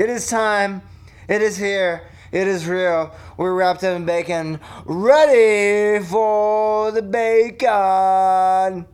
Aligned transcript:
It 0.00 0.08
is 0.08 0.26
time. 0.28 0.80
It 1.28 1.42
is 1.42 1.58
here. 1.58 2.08
It 2.32 2.48
is 2.48 2.66
real. 2.66 3.14
We're 3.36 3.52
wrapped 3.52 3.84
up 3.84 3.94
in 3.96 4.06
bacon, 4.06 4.58
ready 4.86 6.02
for 6.02 6.90
the 6.90 7.02
bacon. 7.02 8.86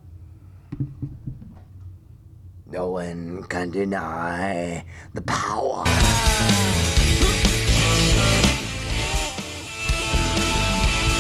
No 2.67 2.91
one 2.91 3.45
can 3.45 3.71
deny 3.71 4.85
the 5.15 5.23
power. 5.23 5.85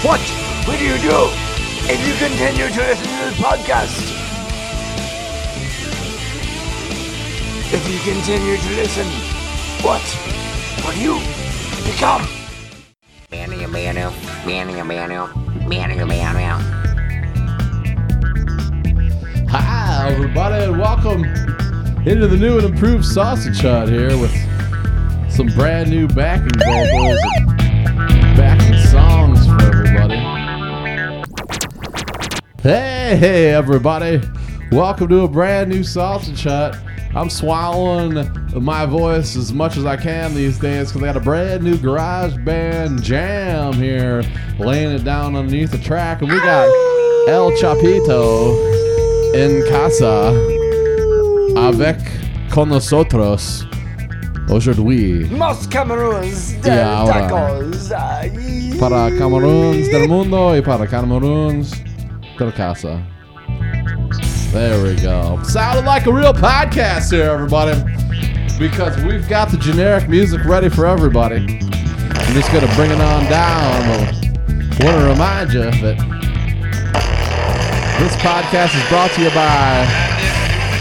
What 0.02 0.20
will 0.66 0.80
you 0.82 0.98
do 0.98 1.30
if 1.86 2.08
you 2.08 2.14
continue 2.26 2.68
to 2.74 2.80
listen 2.80 3.06
to 3.06 3.24
this 3.24 3.38
podcast? 3.38 4.16
If 7.72 7.88
you 7.88 8.00
continue 8.00 8.56
to 8.56 8.70
listen, 8.70 9.25
what 9.86 10.02
will 10.84 10.94
you 10.94 11.14
become? 11.84 12.26
Meow, 13.30 13.46
meow, 13.46 13.68
meow, 13.68 13.92
meow, 14.44 14.64
meow, 15.68 16.04
meow, 16.04 16.32
meow. 16.32 16.56
Hi, 19.48 20.10
everybody, 20.10 20.64
and 20.64 20.80
welcome 20.80 21.22
into 22.04 22.26
the 22.26 22.36
new 22.36 22.58
and 22.58 22.66
improved 22.66 23.04
Sausage 23.04 23.60
Hut 23.60 23.88
here 23.88 24.18
with 24.18 24.34
some 25.30 25.46
brand 25.54 25.88
new 25.88 26.08
backing 26.08 26.48
vocals 26.58 27.20
and 28.00 28.36
backing 28.36 28.78
songs 28.88 29.46
for 29.46 29.62
everybody. 29.72 30.16
Hey, 32.60 33.16
hey, 33.16 33.54
everybody, 33.54 34.20
welcome 34.72 35.06
to 35.10 35.20
a 35.20 35.28
brand 35.28 35.70
new 35.70 35.84
Sausage 35.84 36.42
Hut. 36.42 36.76
I'm 37.16 37.30
swallowing 37.30 38.28
my 38.62 38.84
voice 38.84 39.36
as 39.36 39.50
much 39.50 39.78
as 39.78 39.86
I 39.86 39.96
can 39.96 40.34
these 40.34 40.58
days 40.58 40.92
because 40.92 41.02
I 41.02 41.06
got 41.06 41.16
a 41.16 41.20
brand 41.20 41.62
new 41.64 41.78
garage 41.78 42.36
band 42.44 43.02
jam 43.02 43.72
here, 43.72 44.22
laying 44.58 44.90
it 44.90 45.02
down 45.02 45.34
underneath 45.34 45.70
the 45.70 45.78
track, 45.78 46.20
and 46.20 46.30
we 46.30 46.36
got 46.40 46.68
El 47.26 47.52
Chapito 47.52 48.54
en 49.34 49.66
casa 49.66 50.28
avec 51.56 51.96
con 52.50 52.68
nosotros 52.68 53.64
aujourd'hui 54.50 55.24
Most 55.30 55.70
Cameroons 55.70 56.60
del 56.60 56.74
Yeah, 56.74 57.06
tacos. 57.06 57.88
Para 58.78 59.10
Cameroons 59.16 59.88
del 59.90 60.06
mundo 60.06 60.54
y 60.54 60.60
para 60.60 60.86
Cameroons 60.86 61.72
del 62.38 62.52
casa. 62.52 63.00
There 64.56 64.82
we 64.82 64.96
go. 64.96 65.38
Sounded 65.42 65.84
like 65.84 66.06
a 66.06 66.12
real 66.12 66.32
podcast 66.32 67.12
here, 67.12 67.30
everybody, 67.30 67.78
because 68.58 68.96
we've 69.04 69.28
got 69.28 69.50
the 69.50 69.58
generic 69.58 70.08
music 70.08 70.46
ready 70.46 70.70
for 70.70 70.86
everybody. 70.86 71.60
I'm 71.60 72.32
just 72.32 72.50
gonna 72.50 72.74
bring 72.74 72.90
it 72.90 72.98
on 72.98 73.24
down. 73.24 73.82
I 73.82 74.78
want 74.80 74.96
to 74.96 75.06
remind 75.08 75.52
you 75.52 75.60
that 75.60 75.98
this 78.00 78.16
podcast 78.16 78.74
is 78.74 78.88
brought 78.88 79.10
to 79.10 79.24
you 79.24 79.30
by 79.32 79.84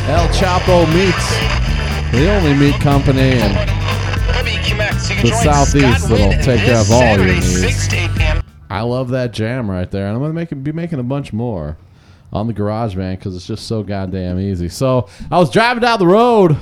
El 0.08 0.30
Chapo 0.30 0.88
Meats, 0.94 2.12
the 2.14 2.32
only 2.34 2.54
meat 2.54 2.80
company 2.80 3.32
in 3.32 3.52
the 5.22 5.38
Southeast 5.44 6.08
that'll 6.08 6.42
take 6.42 6.62
care 6.62 6.80
of 6.80 6.90
all 6.90 7.18
your 7.18 7.26
needs. 7.26 7.60
6 7.60 7.88
to 7.90 7.96
8 7.98 8.10
p.m. 8.16 8.42
I 8.70 8.84
love 8.84 9.10
that 9.10 9.34
jam 9.34 9.70
right 9.70 9.92
there, 9.92 10.08
and 10.08 10.16
I'm 10.16 10.22
gonna 10.22 10.34
make 10.34 10.64
be 10.64 10.72
making 10.72 11.00
a 11.00 11.04
bunch 11.04 11.34
more 11.34 11.76
on 12.36 12.48
the 12.48 12.54
garage 12.54 12.96
band 12.96 13.18
because 13.18 13.36
it's 13.36 13.48
just 13.48 13.66
so 13.66 13.82
goddamn 13.82 14.40
easy. 14.40 14.68
So 14.68 15.08
I 15.32 15.40
was 15.40 15.50
driving 15.50 15.82
down 15.82 16.00
the 16.00 16.08
road 16.08 16.58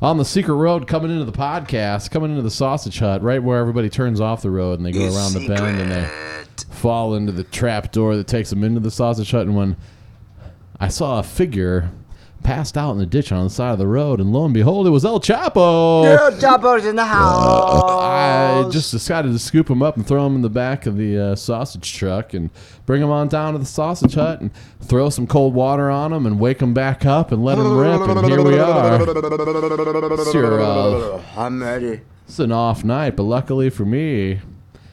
on 0.00 0.16
the 0.16 0.24
secret 0.24 0.54
road 0.54 0.88
coming 0.88 1.10
into 1.10 1.26
the 1.26 1.32
podcast, 1.32 2.10
coming 2.10 2.30
into 2.30 2.42
the 2.42 2.50
sausage 2.50 2.98
hut, 2.98 3.22
right 3.22 3.42
where 3.42 3.58
everybody 3.58 3.90
turns 3.90 4.20
off 4.20 4.40
the 4.40 4.50
road 4.50 4.78
and 4.78 4.86
they 4.86 4.92
go 4.92 5.14
around 5.14 5.34
the 5.34 5.46
bend 5.46 5.78
and 5.78 5.92
they 5.92 6.08
fall 6.70 7.14
into 7.14 7.32
the 7.32 7.44
trap 7.44 7.92
door 7.92 8.16
that 8.16 8.26
takes 8.26 8.48
them 8.48 8.64
into 8.64 8.80
the 8.80 8.90
sausage 8.90 9.30
hut. 9.30 9.46
And 9.46 9.54
when 9.54 9.76
I 10.80 10.88
saw 10.88 11.18
a 11.18 11.22
figure 11.22 11.90
passed 12.42 12.76
out 12.76 12.92
in 12.92 12.98
the 12.98 13.06
ditch 13.06 13.32
on 13.32 13.44
the 13.44 13.50
side 13.50 13.72
of 13.72 13.78
the 13.78 13.86
road, 13.86 14.20
and 14.20 14.32
lo 14.32 14.44
and 14.44 14.54
behold, 14.54 14.86
it 14.86 14.90
was 14.90 15.04
El 15.04 15.20
Chapo. 15.20 16.02
Little 16.02 16.30
Chapo's 16.38 16.86
in 16.86 16.96
the 16.96 17.04
house. 17.04 17.82
I 17.84 18.68
just 18.70 18.90
decided 18.90 19.32
to 19.32 19.38
scoop 19.38 19.68
him 19.68 19.82
up 19.82 19.96
and 19.96 20.06
throw 20.06 20.26
him 20.26 20.34
in 20.36 20.42
the 20.42 20.50
back 20.50 20.86
of 20.86 20.96
the 20.96 21.18
uh, 21.18 21.36
sausage 21.36 21.94
truck 21.94 22.34
and 22.34 22.50
bring 22.86 23.02
him 23.02 23.10
on 23.10 23.28
down 23.28 23.52
to 23.52 23.58
the 23.58 23.66
sausage 23.66 24.14
hut 24.14 24.40
and 24.40 24.50
throw 24.80 25.10
some 25.10 25.26
cold 25.26 25.54
water 25.54 25.90
on 25.90 26.12
him 26.12 26.26
and 26.26 26.40
wake 26.40 26.60
him 26.60 26.72
back 26.74 27.04
up 27.04 27.30
and 27.32 27.44
let 27.44 27.58
him 27.58 27.76
rip. 27.76 28.00
And 28.00 28.26
here 28.26 28.42
we 28.42 28.58
are. 28.58 29.00
It's, 30.20 30.34
your, 30.34 30.60
uh, 30.60 31.22
I'm 31.36 31.62
ready. 31.62 32.00
it's 32.26 32.38
an 32.38 32.52
off 32.52 32.84
night, 32.84 33.16
but 33.16 33.24
luckily 33.24 33.70
for 33.70 33.84
me, 33.84 34.40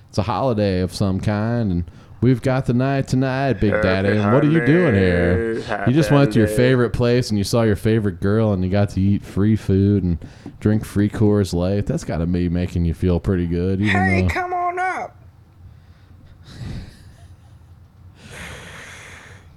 it's 0.09 0.18
a 0.18 0.24
holiday 0.24 0.79
of 0.81 0.94
some 0.94 1.19
kind. 1.19 1.72
And 1.72 1.91
we've 2.22 2.41
got 2.41 2.66
the 2.66 2.73
night 2.73 3.07
tonight, 3.07 3.53
Big 3.53 3.72
Daddy. 3.81 4.09
And 4.09 4.33
what 4.33 4.44
are 4.44 4.50
you 4.50 4.66
doing 4.66 4.94
here? 4.95 5.53
You 5.88 5.94
just 5.94 6.11
went 6.11 6.33
to 6.33 6.39
your 6.39 6.47
favorite 6.47 6.91
place 6.91 7.29
and 7.29 7.38
you 7.38 7.44
saw 7.44 7.63
your 7.63 7.75
favorite 7.75 8.19
girl 8.19 8.53
and 8.53 8.63
you 8.63 8.69
got 8.69 8.89
to 8.91 9.01
eat 9.01 9.23
free 9.25 9.55
food 9.55 10.03
and 10.03 10.17
drink 10.59 10.85
free 10.85 11.09
Coors 11.09 11.53
Light. 11.53 11.85
That's 11.85 12.03
got 12.03 12.17
to 12.19 12.25
be 12.25 12.50
making 12.50 12.85
you 12.85 12.94
feel 12.94 13.19
pretty 13.19 13.47
good. 13.47 13.81
Even 13.81 13.91
Hey, 13.95 14.22
though, 14.23 14.28
come 14.29 14.53
on 14.53 14.79
up. 14.79 15.16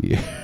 Yeah. 0.02 0.39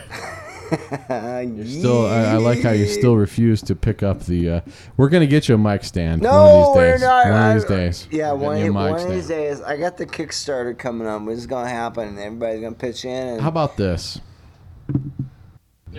You're 1.10 1.66
still, 1.66 2.06
I, 2.06 2.22
I 2.25 2.37
like 2.37 2.62
how 2.62 2.71
you 2.71 2.87
still 2.87 3.16
refuse 3.16 3.62
to 3.62 3.75
pick 3.77 4.03
up 4.03 4.21
the. 4.25 4.50
Uh, 4.50 4.60
we're 4.97 5.09
gonna 5.09 5.27
get 5.27 5.49
you 5.49 5.54
a 5.54 5.59
mic 5.59 5.84
stand 5.84 6.22
No, 6.22 6.31
one 6.31 6.43
of 6.44 6.54
these 6.54 6.77
we're 6.77 6.93
days. 6.93 7.00
not. 7.03 7.27
One 7.31 7.49
of 7.49 7.54
these 7.54 7.65
days. 7.65 8.09
Yeah, 8.10 8.32
one, 8.32 8.56
getting 8.56 8.65
you 8.65 8.71
a 8.71 8.75
one 8.75 8.93
mic 8.94 9.03
of 9.03 9.09
these 9.10 9.28
days. 9.28 9.60
I 9.60 9.77
got 9.77 9.97
the 9.97 10.06
Kickstarter 10.06 10.77
coming 10.77 11.06
up. 11.06 11.22
It's 11.28 11.47
gonna 11.47 11.69
happen, 11.69 12.09
and 12.09 12.19
everybody's 12.19 12.60
gonna 12.62 12.75
pitch 12.75 13.04
in. 13.04 13.10
And 13.28 13.41
How 13.41 13.49
about 13.49 13.77
this? 13.77 14.21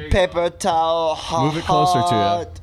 paper 0.10 0.50
towel. 0.50 1.16
Hot, 1.16 1.46
Move 1.46 1.58
it 1.58 1.64
closer 1.66 2.02
to 2.10 2.16
you. 2.16 2.62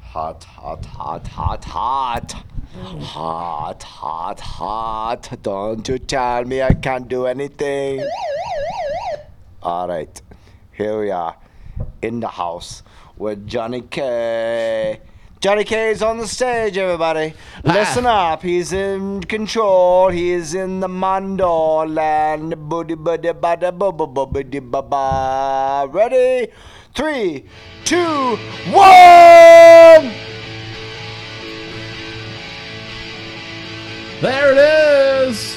Hot, 0.00 0.44
hot, 0.44 0.84
hot, 0.84 1.26
hot, 1.28 1.64
hot. 1.64 2.44
Hot, 2.74 3.82
hot, 3.82 4.40
hot. 4.40 5.38
Don't 5.42 5.86
you 5.88 5.98
tell 5.98 6.44
me 6.44 6.62
I 6.62 6.72
can't 6.72 7.06
do 7.06 7.26
anything. 7.26 8.06
All 9.62 9.86
right, 9.86 10.20
here 10.72 10.98
we 11.00 11.10
are 11.10 11.36
in 12.00 12.20
the 12.20 12.28
house 12.28 12.82
with 13.16 13.46
Johnny 13.46 13.82
K. 13.82 15.00
Johnny 15.40 15.64
K 15.64 15.90
is 15.90 16.02
on 16.02 16.18
the 16.18 16.26
stage, 16.26 16.78
everybody. 16.78 17.34
Ah. 17.64 17.72
Listen 17.72 18.06
up, 18.06 18.42
he's 18.42 18.72
in 18.72 19.22
control. 19.24 20.08
He's 20.08 20.54
in 20.54 20.80
the 20.80 20.88
Mondo 20.88 21.84
land. 21.84 22.68
Booty 22.68 22.94
buddy 22.94 23.28
bada 23.30 23.76
bubba 23.76 24.06
bubba 24.06 24.70
ba 24.70 24.82
ba. 24.82 25.88
Ready? 25.90 26.52
Three, 26.94 27.44
two, 27.84 28.36
one. 28.70 30.12
There 34.20 34.52
it 34.52 35.28
is. 35.28 35.56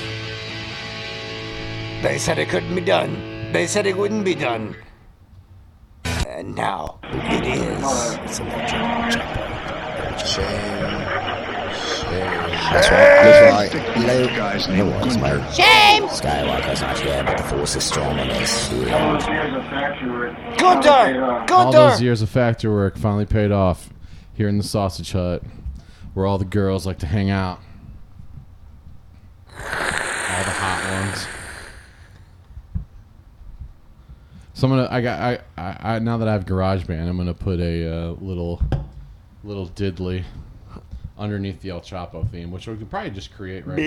They 2.01 2.17
said 2.17 2.39
it 2.39 2.49
couldn't 2.49 2.73
be 2.73 2.81
done. 2.81 3.51
They 3.53 3.67
said 3.67 3.85
it 3.85 3.95
wouldn't 3.95 4.25
be 4.25 4.33
done. 4.33 4.75
And 6.35 6.53
now 6.53 6.99
it 7.01 7.47
is. 7.47 7.79
That's 7.79 8.41
right, 12.89 13.21
that's 13.23 13.73
right. 13.73 13.97
Luke, 13.97 14.31
it 14.77 14.83
was, 14.83 15.17
mate. 15.17 15.53
Shame! 15.53 16.03
Skywalker's 16.09 16.81
not 16.81 16.99
here, 16.99 17.23
but 17.23 17.37
the 17.37 17.43
Force 17.43 17.77
is 17.77 17.85
strong 17.85 18.19
in 18.19 18.27
his 18.31 18.67
shield. 18.67 19.21
Gunter! 20.57 21.45
All 21.53 21.71
those 21.71 22.01
years 22.01 22.21
of 22.21 22.29
factory 22.29 22.69
work 22.69 22.97
finally 22.97 23.25
paid 23.25 23.53
off 23.53 23.89
here 24.33 24.49
in 24.49 24.57
the 24.57 24.63
sausage 24.65 25.13
hut, 25.13 25.41
where 26.15 26.25
all 26.25 26.37
the 26.37 26.43
girls 26.43 26.85
like 26.85 26.99
to 26.99 27.07
hang 27.07 27.29
out. 27.29 27.59
All 29.53 29.63
the 29.63 30.51
hot 30.51 30.83
ones. 31.01 31.27
So 34.55 34.67
I'm 34.67 34.71
gonna. 34.71 34.87
I 34.89 35.01
got. 35.01 35.19
I. 35.19 35.39
I, 35.57 35.95
I 35.95 35.99
now 35.99 36.17
that 36.17 36.27
I 36.29 36.33
have 36.33 36.45
GarageBand, 36.45 37.09
I'm 37.09 37.17
gonna 37.17 37.33
put 37.33 37.59
a 37.59 37.87
uh, 37.87 38.11
little, 38.21 38.61
little 39.43 39.67
diddly 39.67 40.23
underneath 41.17 41.61
the 41.61 41.71
El 41.71 41.81
Chapo 41.81 42.25
theme, 42.29 42.51
which 42.51 42.65
we 42.65 42.77
could 42.77 42.89
probably 42.89 43.09
just 43.09 43.33
create 43.33 43.67
right 43.67 43.77
now. 43.77 43.83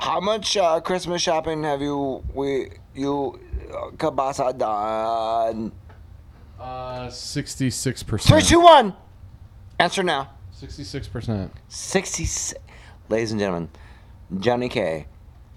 How 0.00 0.18
much 0.20 0.56
uh, 0.56 0.80
Christmas 0.80 1.22
shopping 1.22 1.62
have 1.62 1.80
you 1.80 2.24
we 2.34 2.70
you 2.92 3.38
uh, 3.70 3.90
kabasa 3.92 4.58
done? 4.58 5.70
Uh, 6.58 7.08
sixty-six 7.08 8.02
percent. 8.02 8.46
two, 8.46 8.60
one. 8.60 8.94
Answer 9.78 10.02
now. 10.02 10.30
Sixty-six 10.50 11.06
percent. 11.06 11.52
Sixty. 11.68 12.26
Ladies 13.08 13.30
and 13.30 13.38
gentlemen, 13.38 13.68
Johnny 14.40 14.68
K 14.68 15.06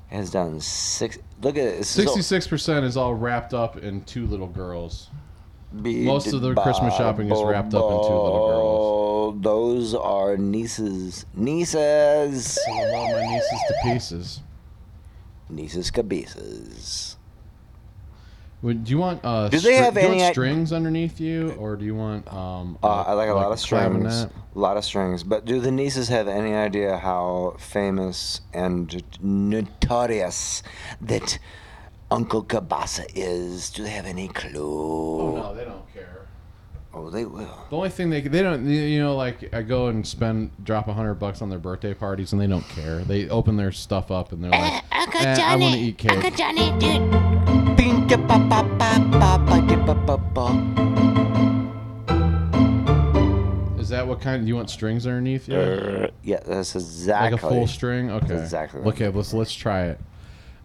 has 0.09 0.31
done 0.31 0.59
six. 0.59 1.17
Look 1.41 1.57
at. 1.57 1.85
Sixty-six 1.85 2.47
percent 2.47 2.85
is 2.85 2.97
all 2.97 3.13
wrapped 3.13 3.53
up 3.53 3.77
in 3.77 4.03
two 4.03 4.25
little 4.25 4.47
girls. 4.47 5.09
Most 5.71 6.33
of 6.33 6.41
the 6.41 6.55
Christmas 6.55 6.95
shopping 6.97 7.31
is 7.31 7.43
wrapped 7.43 7.73
up 7.75 7.91
in 7.91 7.97
two 7.97 8.13
little 8.13 8.47
Well, 9.29 9.31
those 9.33 9.93
are 9.93 10.35
nieces. 10.35 11.25
Nieces. 11.35 12.57
I 12.67 12.91
love 12.91 13.11
my 13.11 13.21
nieces 13.21 13.59
to 13.67 13.75
pieces. 13.83 14.41
Nieces 15.47 15.91
cabezas. 15.91 17.17
Would 18.61 18.83
do 18.83 18.91
you 18.91 18.97
want 18.97 19.21
uh? 19.23 19.47
Do 19.47 19.59
they 19.59 19.75
have 19.75 19.93
do 19.93 20.01
you 20.01 20.07
any 20.07 20.17
want 20.17 20.29
i- 20.29 20.31
strings 20.33 20.73
underneath 20.73 21.19
you, 21.21 21.51
or 21.51 21.77
do 21.77 21.85
you 21.85 21.95
want 21.95 22.31
um? 22.33 22.77
Uh, 22.83 23.03
I 23.03 23.13
like 23.13 23.29
a 23.29 23.33
lot 23.33 23.51
of 23.53 23.59
strings. 23.59 24.03
clavinet? 24.03 24.31
A 24.55 24.59
lot 24.59 24.75
of 24.75 24.83
strings. 24.83 25.23
But 25.23 25.45
do 25.45 25.61
the 25.61 25.71
nieces 25.71 26.09
have 26.09 26.27
any 26.27 26.53
idea 26.53 26.97
how 26.97 27.55
famous 27.57 28.41
and 28.53 29.01
notorious 29.21 30.61
that 31.01 31.39
Uncle 32.11 32.43
Cabasa 32.43 33.05
is? 33.15 33.69
Do 33.69 33.83
they 33.83 33.91
have 33.91 34.05
any 34.05 34.27
clue? 34.27 34.59
Oh 35.21 35.35
no, 35.37 35.55
they 35.55 35.63
don't 35.63 35.91
care. 35.93 36.27
Oh, 36.93 37.09
they 37.09 37.23
will. 37.23 37.65
The 37.69 37.75
only 37.77 37.89
thing 37.89 38.09
they 38.09 38.19
they 38.19 38.41
don't 38.41 38.65
you 38.65 38.81
you 38.81 38.99
know 38.99 39.15
like 39.15 39.53
I 39.53 39.61
go 39.61 39.87
and 39.87 40.05
spend 40.05 40.51
drop 40.65 40.89
a 40.89 40.93
hundred 40.93 41.13
bucks 41.15 41.41
on 41.41 41.49
their 41.49 41.59
birthday 41.59 41.93
parties 41.93 42.33
and 42.33 42.41
they 42.41 42.47
don't 42.47 42.67
care. 42.69 42.99
They 43.05 43.29
open 43.29 43.55
their 43.55 43.71
stuff 43.71 44.11
up 44.11 44.33
and 44.33 44.43
they're 44.43 44.51
like, 44.51 44.83
Uncle 44.91 45.21
eh, 45.21 45.37
I 45.41 45.55
want 45.55 45.75
to 45.75 45.79
eat 45.79 45.97
cake. 45.97 46.11
Uncle 46.11 46.31
Johnny, 46.31 46.71
dude. 46.79 47.68
Is 53.79 53.89
that 53.89 54.07
what 54.07 54.19
kind? 54.19 54.41
Do 54.41 54.47
You 54.47 54.55
want 54.55 54.71
strings 54.71 55.05
underneath 55.05 55.47
you? 55.47 55.55
Uh, 55.55 56.07
yeah, 56.23 56.39
that's 56.43 56.73
exactly. 56.73 57.31
like 57.31 57.43
a 57.43 57.47
full 57.47 57.67
string? 57.67 58.09
Okay. 58.09 58.41
exactly 58.41 58.81
right. 58.81 58.93
Okay, 58.93 59.09
let's 59.09 59.31
let's 59.31 59.53
try 59.53 59.85
it. 59.85 59.99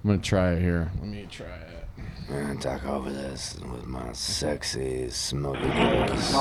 I'm 0.02 0.11
gonna 0.11 0.23
try 0.23 0.52
it 0.52 0.62
here. 0.62 0.91
Let 1.00 1.08
me 1.08 1.26
try 1.31 1.44
it. 1.44 1.87
I'm 2.31 2.46
gonna 2.46 2.61
talk 2.61 2.87
over 2.87 3.12
this 3.12 3.58
with 3.61 3.87
my 3.87 4.11
sexy, 4.14 5.11
smoky 5.11 5.61
voice. 5.61 6.32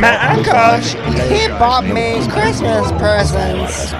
My 0.00 0.16
uncle, 0.28 0.80
he 1.28 1.48
bought 1.48 1.86
me 1.86 2.26
Christmas 2.28 2.92
presents. 2.92 3.94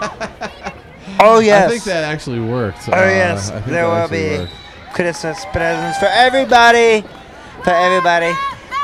Oh 1.20 1.40
yes. 1.40 1.66
I 1.66 1.70
think 1.70 1.84
that 1.84 2.04
actually 2.04 2.38
worked. 2.38 2.88
Oh 2.88 2.92
uh, 2.92 3.06
yes. 3.06 3.50
There 3.66 3.88
will 3.88 4.08
be 4.08 4.38
worked. 4.38 4.52
Christmas 4.94 5.44
presents 5.46 5.98
for 5.98 6.06
everybody. 6.06 7.02
For 7.64 7.70
everybody. 7.70 8.32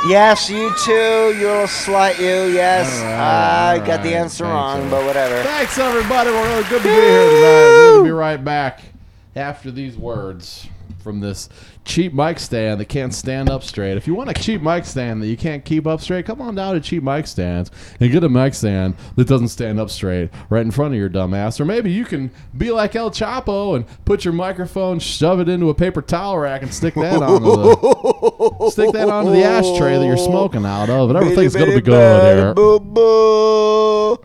Yes, 0.07 0.51
you 0.51 0.75
too. 0.85 0.93
You 1.39 1.47
little 1.47 1.67
slut, 1.67 2.19
you. 2.19 2.53
Yes, 2.53 2.93
Alright, 3.01 3.83
I 3.83 3.87
got 3.87 4.03
the 4.03 4.15
answer 4.15 4.45
thanks, 4.45 4.53
wrong, 4.53 4.91
but 4.91 5.07
whatever. 5.07 5.43
Thanks, 5.45 5.79
everybody. 5.79 6.31
We're 6.31 6.49
really 6.49 6.69
good 6.69 6.83
to 6.83 6.89
be 6.89 6.91
here 6.91 7.31
tonight. 7.31 7.41
We're 7.41 7.99
to 7.99 8.05
be 8.05 8.11
right 8.11 8.45
back 8.45 8.83
after 9.37 9.71
these 9.71 9.97
words 9.97 10.69
from 11.05 11.21
this 11.21 11.51
cheap 11.85 12.15
mic 12.15 12.39
stand 12.39 12.81
that 12.81 12.87
can't 12.87 13.15
stand 13.15 13.51
up 13.51 13.63
straight. 13.63 13.99
If 13.99 14.07
you 14.07 14.15
want 14.15 14.31
a 14.31 14.35
cheap 14.35 14.63
mic 14.63 14.87
stand 14.87 15.23
that 15.23 15.27
you 15.27 15.37
can't 15.37 15.63
keep 15.63 15.87
up 15.87 16.01
straight, 16.01 16.25
come 16.25 16.41
on 16.41 16.55
down 16.55 16.75
to 16.75 16.81
cheap 16.81 17.03
mic 17.03 17.27
stands 17.27 17.71
and 18.01 18.11
get 18.11 18.25
a 18.25 18.29
mic 18.29 18.55
stand 18.55 18.97
that 19.15 19.29
doesn't 19.29 19.49
stand 19.49 19.79
up 19.79 19.91
straight 19.91 20.31
right 20.49 20.63
in 20.63 20.71
front 20.71 20.95
of 20.95 20.99
your 20.99 21.11
dumb 21.11 21.35
ass. 21.35 21.61
Or 21.61 21.67
maybe 21.67 21.93
you 21.93 22.07
can 22.07 22.31
be 22.57 22.71
like 22.71 22.97
El 22.97 23.11
Chapo 23.11 23.77
and 23.77 23.85
put 24.07 24.25
your 24.25 24.33
microphone, 24.33 24.99
shove 24.99 25.41
it 25.41 25.49
into 25.49 25.69
a 25.69 25.75
paper 25.75 26.01
towel 26.01 26.39
rack, 26.39 26.63
and 26.63 26.73
stick 26.73 26.95
that 26.95 27.23
onto 27.23 27.45
the 27.45 28.71
stick 28.71 28.93
that 28.93 29.11
onto 29.11 29.31
the 29.31 29.45
ashtray 29.45 29.99
that 29.99 30.07
you're 30.07 30.17
smoking 30.17 30.65
out 30.65 30.89
of, 30.89 31.11
and 31.11 31.19
everything's 31.19 31.55
gonna 31.55 31.75
be 31.75 31.83
good 31.83 32.37
here. 32.37 32.55
Boo, 32.55 32.81
boo. 32.81 34.19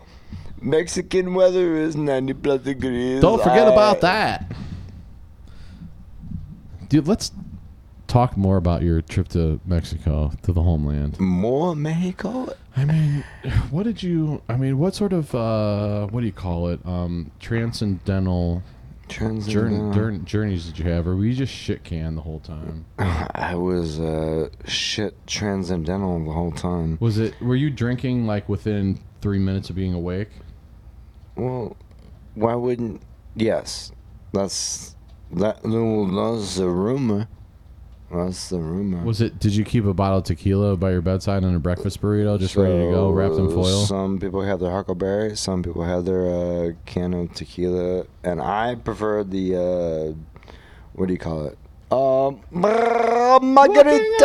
Mexican 0.62 1.34
weather 1.34 1.76
is 1.76 1.94
90 1.94 2.32
plus 2.34 2.62
degrees. 2.62 3.20
Don't 3.20 3.42
forget 3.42 3.68
about 3.68 4.00
that. 4.00 4.50
Dude, 6.90 7.06
let's 7.06 7.30
talk 8.08 8.36
more 8.36 8.56
about 8.56 8.82
your 8.82 9.00
trip 9.00 9.28
to 9.28 9.60
Mexico, 9.64 10.32
to 10.42 10.52
the 10.52 10.60
homeland. 10.60 11.20
More 11.20 11.76
Mexico? 11.76 12.52
I 12.76 12.84
mean, 12.84 13.24
what 13.70 13.84
did 13.84 14.02
you 14.02 14.42
I 14.48 14.56
mean, 14.56 14.76
what 14.76 14.96
sort 14.96 15.12
of 15.12 15.32
uh 15.32 16.08
what 16.08 16.20
do 16.20 16.26
you 16.26 16.32
call 16.32 16.68
it? 16.68 16.80
Um 16.84 17.30
transcendental 17.38 18.64
journey, 19.06 19.94
journey, 19.94 20.18
journeys 20.24 20.66
did 20.66 20.80
you 20.80 20.90
have 20.90 21.06
or 21.06 21.14
were 21.14 21.24
you 21.24 21.34
just 21.34 21.52
shit 21.52 21.84
canned 21.84 22.18
the 22.18 22.22
whole 22.22 22.40
time? 22.40 22.86
I 22.98 23.54
was 23.54 24.00
uh, 24.00 24.48
shit 24.66 25.16
transcendental 25.28 26.24
the 26.24 26.32
whole 26.32 26.52
time. 26.52 26.98
Was 27.00 27.18
it 27.18 27.40
were 27.40 27.56
you 27.56 27.70
drinking 27.70 28.26
like 28.26 28.48
within 28.48 28.98
3 29.20 29.38
minutes 29.38 29.70
of 29.70 29.76
being 29.76 29.94
awake? 29.94 30.30
Well, 31.36 31.76
why 32.34 32.56
wouldn't? 32.56 33.00
Yes, 33.36 33.92
that's 34.32 34.96
that. 35.32 35.64
No, 35.64 36.34
that's 36.36 36.56
the 36.56 36.68
rumor. 36.68 37.28
That's 38.12 38.48
the 38.48 38.58
rumor. 38.58 39.04
Was 39.04 39.20
it 39.20 39.38
did 39.38 39.54
you 39.54 39.64
keep 39.64 39.84
a 39.84 39.94
bottle 39.94 40.18
of 40.18 40.24
tequila 40.24 40.76
by 40.76 40.90
your 40.90 41.00
bedside 41.00 41.44
and 41.44 41.54
a 41.54 41.60
breakfast 41.60 42.02
burrito 42.02 42.40
just 42.40 42.56
ready 42.56 42.86
to 42.86 42.90
go 42.90 43.10
wrapped 43.10 43.36
in 43.36 43.48
foil? 43.48 43.86
Some 43.86 44.18
people 44.18 44.42
have 44.42 44.58
their 44.58 44.72
huckleberry. 44.72 45.36
Some 45.36 45.62
people 45.62 45.84
have 45.84 46.04
their 46.04 46.26
uh, 46.26 46.72
can 46.86 47.14
of 47.14 47.32
tequila, 47.34 48.06
and 48.24 48.42
I 48.42 48.74
prefer 48.74 49.22
the 49.22 49.56
uh, 49.56 50.12
what 50.94 51.06
do 51.06 51.12
you 51.12 51.20
call 51.20 51.46
it? 51.46 51.56
Um, 51.92 52.40
margaritas. 52.52 54.20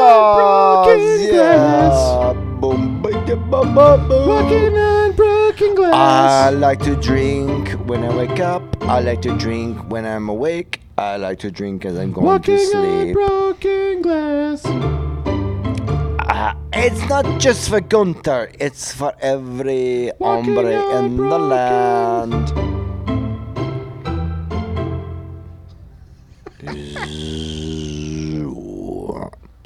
Yeah. 1.31 2.33
Boom, 2.59 3.01
ba- 3.01 3.11
da- 3.25 3.35
ba- 3.35 3.65
ba- 3.65 3.97
boom. 4.07 4.29
on 4.75 5.11
broken 5.13 5.75
glass. 5.75 5.93
I 5.93 6.49
like 6.49 6.79
to 6.83 6.95
drink 6.95 7.69
when 7.87 8.03
I 8.03 8.15
wake 8.15 8.39
up. 8.39 8.63
I 8.83 8.99
like 8.99 9.21
to 9.23 9.35
drink 9.37 9.77
when 9.91 10.05
I'm 10.05 10.29
awake. 10.29 10.81
I 10.97 11.17
like 11.17 11.39
to 11.39 11.51
drink 11.51 11.83
as 11.83 11.97
I'm 11.97 12.13
going 12.13 12.41
to 12.43 12.57
sleep. 12.57 13.13
broken 13.13 14.01
glass. 14.01 14.65
Uh, 14.65 16.53
it's 16.71 17.09
not 17.09 17.39
just 17.39 17.67
for 17.69 17.81
Gunther, 17.81 18.51
it's 18.59 18.93
for 18.93 19.13
every 19.19 20.11
Walking 20.19 20.55
hombre 20.55 20.75
on 20.75 21.05
in 21.05 21.17
the 21.17 21.39
land. 21.39 22.51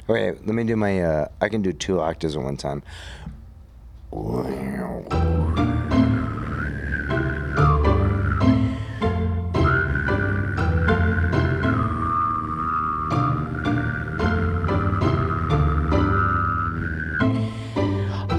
Okay, 0.08 0.36
let 0.44 0.54
me 0.54 0.64
do 0.64 0.74
my. 0.74 1.00
Uh, 1.00 1.28
I 1.40 1.48
can 1.48 1.62
do 1.62 1.72
two 1.72 2.00
octaves 2.00 2.34
at 2.34 2.42
one 2.42 2.56
time. 2.56 2.82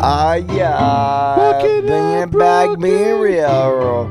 Ah, 0.04 0.34
yeah. 0.34 1.38
Walking 1.38 1.86
Bring 1.86 2.12
it 2.24 2.32
back, 2.32 2.80
be 2.80 3.12
real. 3.12 4.10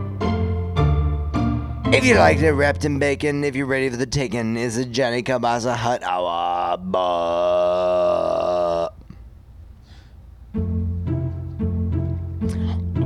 If 1.93 2.05
you 2.05 2.15
like 2.15 2.39
it 2.39 2.53
wrapped 2.53 2.85
in 2.85 3.01
bacon, 3.01 3.43
if 3.43 3.57
you're 3.57 3.67
ready 3.67 3.91
for 3.91 3.97
the 3.97 4.07
taking, 4.07 4.57
is 4.57 4.77
a 4.77 4.85
Johnny 4.85 5.25
Cabasa 5.25 5.75
Hut 5.75 6.05
Hour. 6.05 6.77
But 6.77 7.01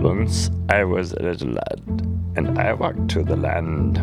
Once 0.03 0.50
I 0.69 0.85
was 0.85 1.14
a 1.14 1.23
little 1.23 1.53
lad, 1.53 1.81
and 2.37 2.59
I 2.59 2.75
walked 2.75 3.09
to 3.12 3.23
the 3.23 3.37
land 3.37 3.97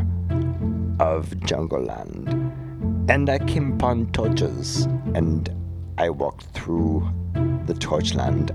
of 0.99 1.39
Jungle 1.41 1.83
Land, 1.83 2.29
and 3.07 3.29
I 3.29 3.37
came 3.37 3.73
upon 3.73 4.11
torches, 4.11 4.85
and 5.13 5.53
I 5.99 6.09
walked 6.09 6.45
through 6.55 7.07
the 7.67 7.73
torchland, 7.73 8.51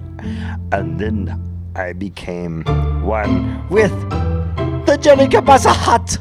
and 0.72 0.98
then 0.98 1.40
I 1.75 1.92
became 1.92 2.64
one 3.04 3.66
with 3.68 3.92
the 4.86 4.96
Johnny 5.00 5.26
Cabasa 5.28 5.72
Hut. 5.75 6.18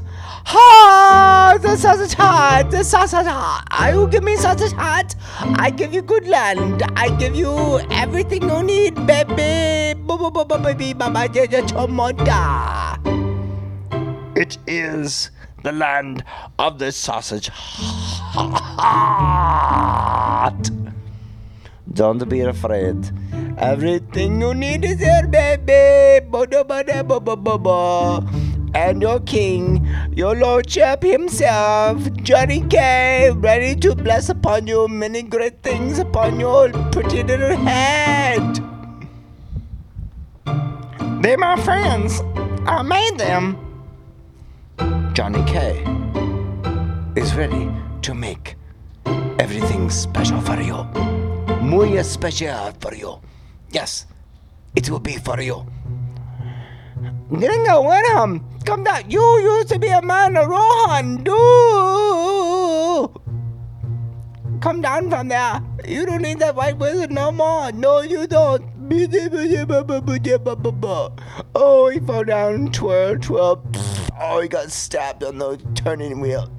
Ha! 0.47 1.57
The 1.59 1.75
sausage 1.75 2.13
hut! 2.13 2.69
The 2.69 2.83
sausage 2.83 3.25
hut! 3.25 3.93
You 3.93 4.07
give 4.07 4.23
me 4.23 4.35
sausage 4.35 4.73
hut! 4.73 5.15
I 5.39 5.71
give 5.71 5.91
you 5.93 6.03
good 6.03 6.27
land! 6.27 6.83
I 6.95 7.09
give 7.17 7.35
you 7.35 7.79
everything 7.89 8.43
you 8.43 8.61
need, 8.61 8.95
baby! 9.07 9.95
Baby, 10.63 10.93
mama, 10.93 11.27
ja- 11.33 12.97
It 14.35 14.57
is 14.67 15.31
the 15.63 15.71
land 15.71 16.23
of 16.59 16.77
the 16.77 16.91
sausage 16.91 17.49
hut! 17.49 18.61
Don't 21.95 22.27
be 22.27 22.41
afraid. 22.41 23.09
Everything 23.57 24.41
you 24.41 24.53
need 24.53 24.83
is 24.83 24.99
here, 24.99 25.25
baby. 25.25 26.19
And 28.73 29.01
your 29.01 29.21
king, 29.21 29.87
your 30.11 30.35
lordship 30.35 31.01
himself, 31.01 32.11
Johnny 32.15 32.65
K, 32.67 33.31
ready 33.33 33.79
to 33.79 33.95
bless 33.95 34.27
upon 34.27 34.67
you 34.67 34.89
many 34.89 35.21
great 35.21 35.63
things 35.63 35.97
upon 35.97 36.37
your 36.37 36.69
pretty 36.91 37.23
little 37.23 37.55
head. 37.55 38.59
They're 41.21 41.37
my 41.37 41.55
friends. 41.63 42.21
I 42.67 42.81
made 42.81 43.17
them. 43.17 43.57
Johnny 45.13 45.45
K 45.45 45.81
is 47.15 47.33
ready 47.35 47.71
to 48.01 48.13
make 48.13 48.57
everything 49.39 49.89
special 49.89 50.41
for 50.41 50.59
you. 50.59 51.25
Muy 51.75 51.98
especial 51.98 52.72
for 52.79 52.96
you. 52.96 53.20
Yes, 53.70 54.05
it 54.77 54.89
will 54.89 55.01
be 55.01 55.17
for 55.17 55.41
you. 55.41 55.65
Gringo 57.27 57.82
Wenham, 57.82 58.46
come 58.63 58.86
down. 58.86 59.12
You 59.12 59.22
used 59.39 59.67
to 59.70 59.77
be 59.77 59.89
a 59.89 60.01
man 60.01 60.38
of 60.38 60.48
Rohan. 60.48 61.22
Do. 61.22 63.12
Come 64.62 64.79
down 64.79 65.10
from 65.10 65.27
there. 65.27 65.62
You 65.86 66.05
don't 66.05 66.22
need 66.22 66.39
that 66.39 66.55
white 66.55 66.77
wizard 66.77 67.12
no 67.12 67.29
more. 67.34 67.74
No, 67.74 68.00
you 68.00 68.25
don't. 68.25 68.63
Oh, 71.55 71.89
he 71.89 72.00
fell 72.00 72.24
down, 72.24 72.72
twirl, 72.72 73.20
twirl. 73.20 73.62
Oh, 74.22 74.39
he 74.39 74.48
got 74.48 74.72
stabbed 74.72 75.25
on 75.25 75.39
the 75.39 75.58
turning 75.75 76.22
wheel. 76.22 76.50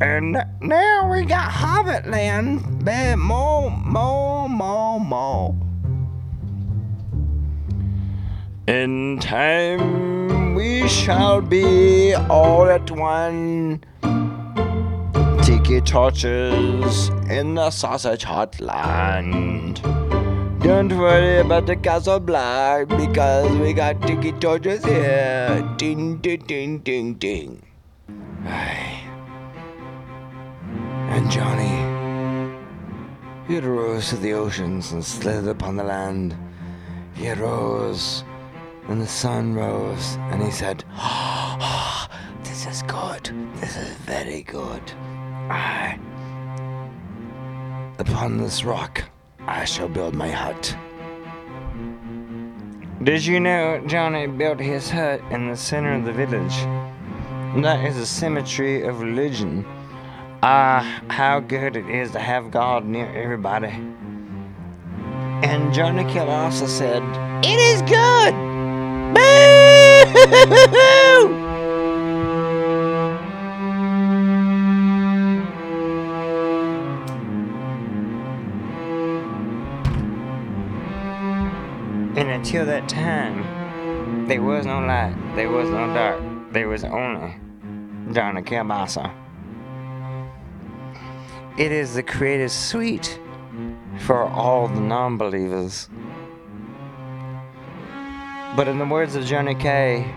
And 0.00 0.44
now 0.60 1.08
we 1.10 1.24
got 1.24 1.50
Hobbit 1.50 2.06
Land. 2.06 2.82
Man, 2.82 3.18
more, 3.20 3.70
more, 3.70 4.48
more, 4.48 5.00
more. 5.00 5.56
In 8.66 9.18
time 9.20 10.54
we 10.54 10.88
shall 10.88 11.40
be 11.40 12.14
all 12.14 12.68
at 12.68 12.90
one. 12.90 13.84
Tiki 15.42 15.80
torches 15.80 17.10
in 17.28 17.54
the 17.54 17.70
sausage 17.70 18.24
hot 18.24 18.60
land. 18.60 19.82
Don't 20.60 20.96
worry 20.96 21.40
about 21.40 21.66
the 21.66 21.76
castle 21.76 22.20
black 22.20 22.88
because 22.88 23.54
we 23.58 23.74
got 23.74 24.00
tiki 24.02 24.32
torches 24.32 24.84
here. 24.84 25.62
Ding, 25.76 26.16
ding, 26.18 26.44
ding, 26.46 26.78
ding, 26.78 27.14
ding. 27.14 27.62
Johnny, 31.30 31.68
he 33.48 33.54
had 33.54 33.64
rose 33.64 34.10
to 34.10 34.16
the 34.16 34.34
oceans 34.34 34.92
and 34.92 35.04
slid 35.04 35.48
upon 35.48 35.76
the 35.76 35.84
land. 35.84 36.36
He 37.14 37.30
arose, 37.30 38.24
and 38.88 39.00
the 39.00 39.06
sun 39.06 39.54
rose, 39.54 40.16
and 40.30 40.42
he 40.42 40.50
said, 40.50 40.84
"Ah, 40.96 42.08
This 42.42 42.66
is 42.66 42.82
good. 42.82 43.30
This 43.56 43.76
is 43.76 43.88
very 44.06 44.42
good. 44.42 44.82
I, 45.50 45.98
upon 47.98 48.38
this 48.38 48.64
rock, 48.64 49.02
I 49.46 49.64
shall 49.64 49.88
build 49.88 50.14
my 50.14 50.30
hut. 50.30 50.76
Did 53.02 53.24
you 53.24 53.40
know 53.40 53.82
Johnny 53.86 54.26
built 54.26 54.60
his 54.60 54.90
hut 54.90 55.20
in 55.30 55.48
the 55.48 55.56
center 55.56 55.94
of 55.94 56.04
the 56.04 56.12
village? 56.12 56.56
That 57.62 57.84
is 57.84 57.96
a 57.96 58.06
symmetry 58.06 58.82
of 58.82 59.00
religion. 59.00 59.64
Ah, 60.46 61.00
how 61.08 61.40
good 61.40 61.74
it 61.74 61.88
is 61.88 62.10
to 62.10 62.18
have 62.18 62.50
God 62.50 62.84
near 62.84 63.10
everybody. 63.16 63.68
And 65.42 65.72
Johnny 65.72 66.04
Kilasa 66.04 66.68
said, 66.68 67.02
It 67.42 67.58
is 67.58 67.80
good! 67.80 68.34
Boo! 69.14 69.22
And 82.18 82.28
until 82.28 82.66
that 82.66 82.86
time, 82.86 84.26
there 84.28 84.42
was 84.42 84.66
no 84.66 84.80
light, 84.80 85.16
there 85.36 85.48
was 85.48 85.70
no 85.70 85.86
dark, 85.94 86.20
there 86.52 86.68
was 86.68 86.84
only 86.84 87.34
Johnny 88.12 88.42
Kielbasa. 88.42 89.23
It 91.56 91.70
is 91.70 91.94
the 91.94 92.02
creative 92.02 92.50
suite 92.50 93.20
for 94.00 94.24
all 94.24 94.66
the 94.66 94.80
non 94.80 95.16
believers. 95.16 95.88
But 98.56 98.66
in 98.66 98.78
the 98.78 98.84
words 98.84 99.14
of 99.14 99.24
Johnny 99.24 99.54
Kay, 99.54 100.12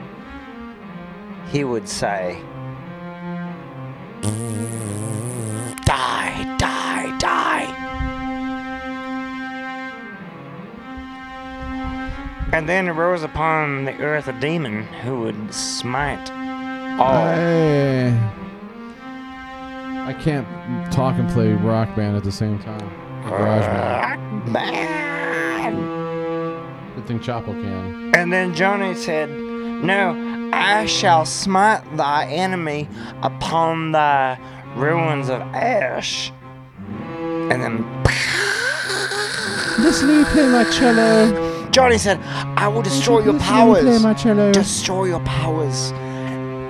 he 1.52 1.64
would 1.64 1.88
say, 1.88 2.42
Die, 5.86 6.56
die, 6.58 7.18
die. 7.20 7.74
And 12.52 12.68
then 12.68 12.90
arose 12.90 13.22
upon 13.22 13.86
the 13.86 13.96
earth 14.00 14.28
a 14.28 14.34
demon 14.34 14.84
who 15.04 15.20
would 15.20 15.54
smite 15.54 16.32
all. 17.00 18.47
I 20.08 20.14
can't 20.14 20.48
talk 20.90 21.18
and 21.18 21.30
play 21.32 21.52
rock 21.52 21.94
band 21.96 22.16
at 22.16 22.24
the 22.24 22.32
same 22.32 22.60
time. 22.60 22.82
Or 23.26 23.38
Garage 23.38 23.66
band. 23.66 24.54
Man. 24.54 25.76
Good 26.96 27.08
thing 27.08 27.20
Chapo 27.20 27.48
can. 27.62 28.16
And 28.16 28.32
then 28.32 28.56
Johnny 28.56 28.96
said, 28.96 29.30
No, 29.30 30.50
I 30.54 30.86
shall 30.86 31.26
smite 31.26 31.84
thy 31.98 32.26
enemy 32.28 32.88
upon 33.22 33.92
thy 33.92 34.40
ruins 34.78 35.28
of 35.28 35.42
ash. 35.42 36.32
And 37.20 37.62
then 37.62 38.04
Listen 39.84 40.08
to 40.08 40.20
me 40.20 40.24
play 40.32 40.48
my 40.48 40.64
cello. 40.72 41.70
Johnny 41.72 41.98
said, 41.98 42.18
I 42.58 42.70
will 42.70 42.82
destroy 42.82 43.24
your 43.26 43.34
Listen 43.34 43.48
to 43.56 43.66
me 43.66 43.74
play 43.74 43.84
powers. 43.84 44.04
my 44.04 44.14
cello. 44.14 44.52
Destroy 44.54 45.06
your 45.06 45.20
powers. 45.20 45.92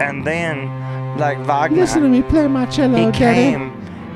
And 0.01 0.25
then, 0.25 0.67
like 1.17 1.39
Wagner, 1.45 1.77
Listen 1.81 2.03
to 2.03 2.09
me 2.09 2.21
play 2.21 2.47
my 2.47 2.65
cello, 2.67 2.97
he 2.97 3.03
Daddy. 3.05 3.17
came 3.17 3.71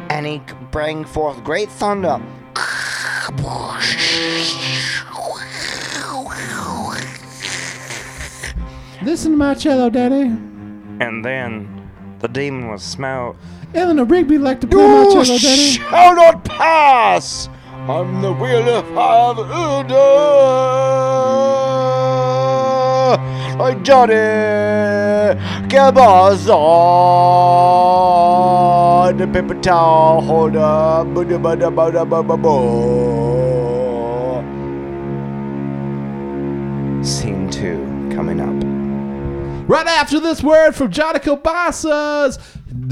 and 0.10 0.25
he 0.25 0.41
bring 0.72 1.03
forth 1.05 1.43
great 1.43 1.70
thunder. 1.70 2.22
Listen 9.03 9.31
to 9.31 9.38
my 9.38 9.53
cello, 9.55 9.89
Daddy. 9.89 10.22
And 11.00 11.25
then 11.25 11.89
the 12.20 12.27
demon 12.27 12.70
was 12.70 12.84
smelt. 12.84 13.36
Eleanor 13.74 14.05
Rigby 14.05 14.38
like 14.38 14.62
to 14.62 14.67
play 14.67 14.86
my 14.86 15.05
cello, 15.12 15.38
Daddy. 15.38 15.72
shall 15.72 16.15
not 16.15 16.46
pass 16.46 17.50
I'm 17.88 18.22
the 18.22 18.31
wheel 18.31 18.70
of 18.70 18.86
fire 18.93 19.34
like 23.58 23.81
Johnny 23.84 24.13
Cabazon, 25.72 26.51
the 29.18 29.25
paper 29.25 29.56
towel 29.62 30.20
holder. 30.20 30.60
Bada 30.60 31.40
bada 31.42 31.72
bada 31.74 32.06
bada 32.06 32.36
bo. 32.42 32.51
Scene 37.01 37.50
two 37.50 38.10
coming 38.13 38.42
up. 38.42 38.54
Right 39.70 39.88
after 39.88 40.20
this 40.20 40.44
word 40.44 40.74
from 40.74 40.92
Johnny 40.92 41.20
Kobasas. 41.20 42.38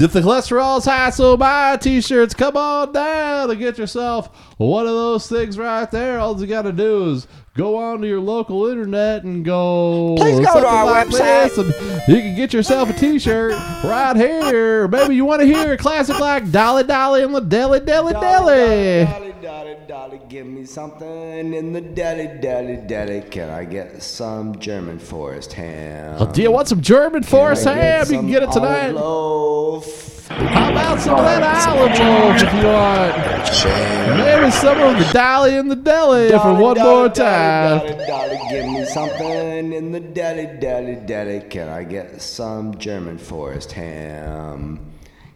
If 0.00 0.12
the 0.14 0.20
cholesterol's 0.20 0.86
high, 0.86 1.10
so 1.10 1.36
buy 1.36 1.76
t-shirts. 1.76 2.32
Come 2.32 2.56
on 2.56 2.92
down 2.92 3.50
and 3.50 3.58
get 3.58 3.76
yourself 3.76 4.30
one 4.56 4.86
of 4.86 4.94
those 4.94 5.28
things 5.28 5.58
right 5.58 5.90
there. 5.90 6.18
All 6.18 6.40
you 6.40 6.46
got 6.46 6.62
to 6.62 6.72
do 6.72 7.10
is 7.10 7.26
go 7.54 7.76
on 7.76 8.00
to 8.00 8.06
your 8.06 8.20
local 8.20 8.66
internet 8.66 9.24
and 9.24 9.44
go. 9.44 10.14
Please 10.16 10.40
go 10.40 10.60
to 10.60 10.66
our 10.66 10.86
like 10.86 11.08
website. 11.08 11.58
and 11.58 12.08
you 12.08 12.20
can 12.22 12.36
get 12.36 12.52
yourself 12.52 12.90
a 12.90 12.92
t-shirt 12.92 13.52
right 13.84 14.16
here. 14.16 14.88
Maybe 14.88 15.14
you 15.16 15.24
want 15.24 15.40
to 15.40 15.46
hear 15.46 15.72
a 15.72 15.76
classic 15.76 16.18
like 16.18 16.50
Dolly 16.50 16.84
Dolly 16.84 17.22
and 17.22 17.34
the 17.34 17.40
Deli 17.40 17.80
Deli 17.80 18.12
Deli. 18.12 19.29
Dolly, 19.50 19.74
dolly, 19.74 19.86
dolly, 19.88 20.20
give 20.28 20.46
me 20.46 20.64
something 20.64 21.54
in 21.54 21.72
the 21.72 21.80
deli, 21.80 22.28
deli, 22.40 22.76
deli. 22.86 23.20
Can 23.22 23.50
I 23.50 23.64
get 23.64 24.00
some 24.00 24.56
German 24.60 25.00
forest 25.00 25.52
ham? 25.54 26.18
Oh, 26.20 26.32
do 26.32 26.40
you 26.40 26.52
want 26.52 26.68
some 26.68 26.80
German 26.80 27.24
forest 27.24 27.64
Can 27.64 27.76
ham? 27.76 28.06
You 28.06 28.18
can 28.20 28.28
get 28.28 28.44
it 28.44 28.52
tonight. 28.52 28.92
Loaf? 28.92 30.28
How 30.28 30.70
about 30.70 31.00
some 31.00 31.18
of 31.18 31.24
that 31.24 31.68
olive 31.68 31.98
loaf 31.98 32.36
if 32.40 32.54
you 32.54 32.68
want? 32.68 34.18
Maybe 34.18 34.52
some 34.52 34.80
of 34.80 35.04
the 35.04 35.12
Dolly 35.12 35.56
in 35.56 35.66
the 35.66 35.74
deli 35.74 36.30
for 36.30 36.54
one 36.54 36.76
dolly, 36.76 36.80
more 36.80 37.08
dolly, 37.08 37.10
time. 37.10 37.78
Dolly, 37.80 38.06
dolly, 38.06 38.40
give 38.50 38.66
me 38.66 38.84
something 38.84 39.72
in 39.72 39.90
the 39.90 39.98
deli, 39.98 40.46
deli, 40.60 40.94
deli. 41.06 41.40
Can 41.40 41.68
I 41.68 41.82
get 41.82 42.22
some 42.22 42.78
German 42.78 43.18
forest 43.18 43.72
ham? 43.72 44.89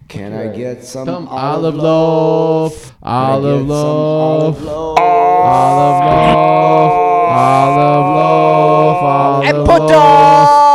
Can 0.09 0.33
I 0.33 0.49
get 0.55 0.85
some, 0.85 1.07
Some 1.07 1.29
olive 1.29 1.75
loaf, 1.75 2.95
olive 3.03 3.67
loaf, 3.67 4.57
olive 4.57 4.63
loaf? 4.63 4.99
olive 4.99 6.05
loaf, 6.05 6.93
olive 7.35 8.07
loaf, 8.17 9.03
olive 9.03 9.49
And 9.49 9.59
loaf, 9.59 9.67
put 9.67 9.83
over 9.83 9.95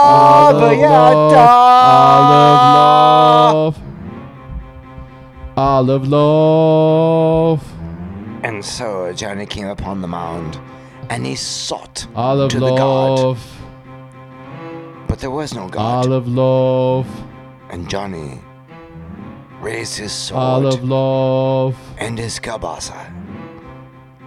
olive 0.10 0.80
loaf, 0.80 1.34
olive 1.96 2.74
loaf, 2.76 3.80
olive 5.58 6.08
loaf, 6.08 7.74
And 8.44 8.64
so 8.66 9.14
Johnny 9.14 9.46
came 9.46 9.68
upon 9.68 10.02
the 10.02 10.08
mound, 10.08 10.60
and 11.10 11.26
he 11.26 11.36
sought 11.36 12.08
olive 12.16 12.50
to 12.52 12.60
the 12.60 12.76
god. 12.76 13.20
loaf. 13.20 13.62
But 15.08 15.20
there 15.20 15.32
was 15.32 15.54
no 15.54 15.68
God. 15.70 16.12
Of 16.12 16.28
love. 16.28 17.08
and 17.72 17.88
Johnny 17.90 18.40
raised 19.62 19.98
his 19.98 20.12
sword 20.12 20.40
All 20.42 20.66
of 20.68 20.84
love. 20.84 21.78
and 21.98 22.18
his 22.18 22.40
kabasa 22.40 23.12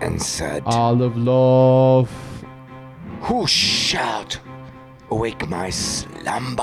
and 0.01 0.21
said, 0.21 0.62
All 0.67 1.01
of 1.03 1.17
love. 1.17 2.11
Who 3.23 3.47
shout, 3.47 4.39
awake 5.11 5.49
my 5.49 5.71
slumber? 5.71 6.62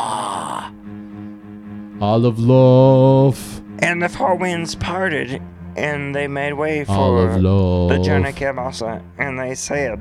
All 2.02 2.26
of 2.26 2.38
love. 2.40 3.62
And 3.80 4.02
the 4.04 4.10
four 4.10 4.36
winds 4.36 4.76
parted, 4.76 5.42
and 5.78 6.14
they 6.14 6.28
made 6.28 6.54
way 6.54 6.84
All 6.86 7.16
for 7.16 7.30
of 7.30 7.42
love. 7.42 7.90
the 7.90 8.00
Johnny 8.04 8.34
Cabasa, 8.34 9.02
and 9.18 9.40
they 9.40 9.56
said, 9.56 10.00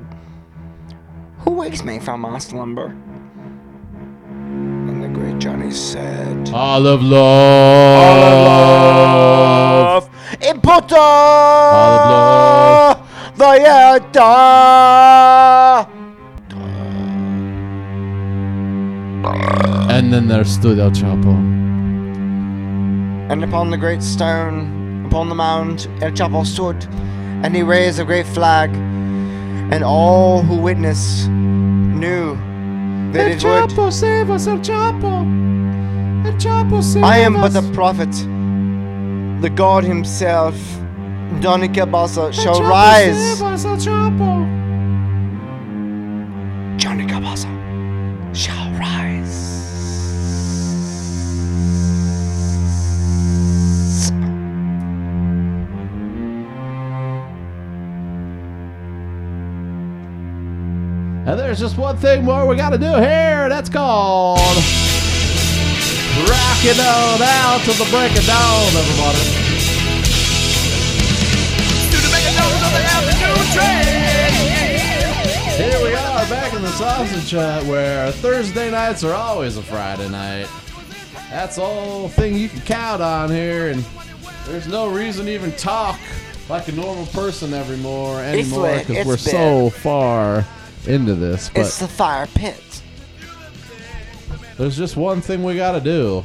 Who 1.41 1.53
wakes 1.53 1.85
me 1.85 2.01
from 2.01 2.23
my 2.23 2.39
slumber? 2.39 2.97
And 5.39 5.47
the 5.47 5.51
great 5.51 5.61
Johnny 5.61 5.71
said, 5.71 6.51
All 6.53 6.87
of 6.87 7.03
love. 7.03 7.29
Imputo! 10.41 10.97
All 10.97 11.95
of 11.95 12.11
love. 12.11 12.99
Valletta! 13.37 14.25
And 19.91 20.13
then 20.13 20.27
there 20.29 20.45
stood 20.45 20.79
El 20.79 20.91
Chapo. 20.91 21.35
And 23.31 23.45
upon 23.45 23.71
the 23.71 23.77
great 23.77 24.03
stone, 24.03 25.05
upon 25.07 25.29
the 25.29 25.35
mound, 25.35 25.89
El 26.01 26.11
Chapo 26.13 26.45
stood, 26.45 26.87
and 27.45 27.55
he 27.55 27.63
raised 27.63 28.01
a 28.01 28.05
great 28.05 28.27
flag, 28.27 28.71
and 28.75 29.85
all 29.85 30.43
who 30.43 30.57
witnessed 30.57 31.29
knew 31.29 32.37
Mm. 33.09 33.13
that 33.13 33.31
it 33.31 33.45
would. 33.45 33.93
save 33.93 34.31
us, 34.31 34.47
El 34.47 34.59
Chapo. 34.59 35.25
El 36.27 36.33
Chapo, 36.35 36.83
save 36.83 37.05
I 37.05 37.19
am 37.19 37.35
but 37.35 37.55
a 37.57 37.63
prophet. 37.73 38.13
The 39.41 39.51
God 39.51 39.85
himself, 39.85 40.55
Donny 41.41 41.69
Cabasa, 41.69 42.33
shall 42.33 42.63
rise. 42.63 43.41
us, 43.41 43.65
El 43.65 43.77
Chapo. 43.77 44.58
And 61.29 61.39
there's 61.39 61.61
just 61.61 61.77
one 61.77 61.99
thing 61.99 62.25
more 62.25 62.47
we 62.47 62.57
gotta 62.57 62.79
do 62.79 62.87
here. 62.87 63.51
That's 63.51 63.69
called 63.69 64.39
rocking 66.25 66.81
on 66.81 67.21
out 67.21 67.61
to 67.65 67.73
the 67.77 67.87
break 67.91 68.17
of 68.17 68.25
dawn, 68.25 68.73
everybody. 68.73 69.19
Here 75.59 75.85
we 75.85 75.93
are 75.93 76.27
back 76.31 76.55
in 76.55 76.63
the 76.63 76.71
sausage 76.71 77.31
hut 77.33 77.63
where 77.67 78.11
Thursday 78.11 78.71
nights 78.71 79.05
are 79.05 79.13
always 79.13 79.59
a 79.59 79.63
Friday 79.63 80.09
night. 80.09 80.49
That's 81.29 81.57
the 81.57 81.63
whole 81.67 82.09
thing 82.09 82.37
you 82.37 82.49
can 82.49 82.63
count 82.63 83.03
on 83.03 83.31
here, 83.31 83.69
and 83.69 83.85
there's 84.47 84.67
no 84.67 84.89
reason 84.89 85.27
to 85.27 85.35
even 85.35 85.53
talk 85.53 86.01
like 86.49 86.69
a 86.69 86.73
normal 86.73 87.05
person 87.05 87.53
anymore 87.53 88.23
anymore 88.23 88.79
because 88.79 89.07
we're 89.07 89.19
so 89.19 89.69
far 89.69 90.47
into 90.89 91.15
this. 91.15 91.51
But 91.55 91.61
It's 91.67 91.79
the 91.79 91.87
fire 91.89 92.27
pit. 92.35 92.83
there's 94.57 94.77
just 94.77 94.97
one 94.97 95.21
thing 95.21 95.45
we 95.45 95.55
gotta 95.57 95.81
do, 95.81 96.25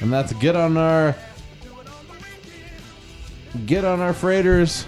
and 0.00 0.12
that's 0.12 0.32
get 0.34 0.56
on 0.56 0.76
our 0.76 1.14
get 3.64 3.84
on 3.84 4.00
our 4.00 4.12
freighters, 4.12 4.86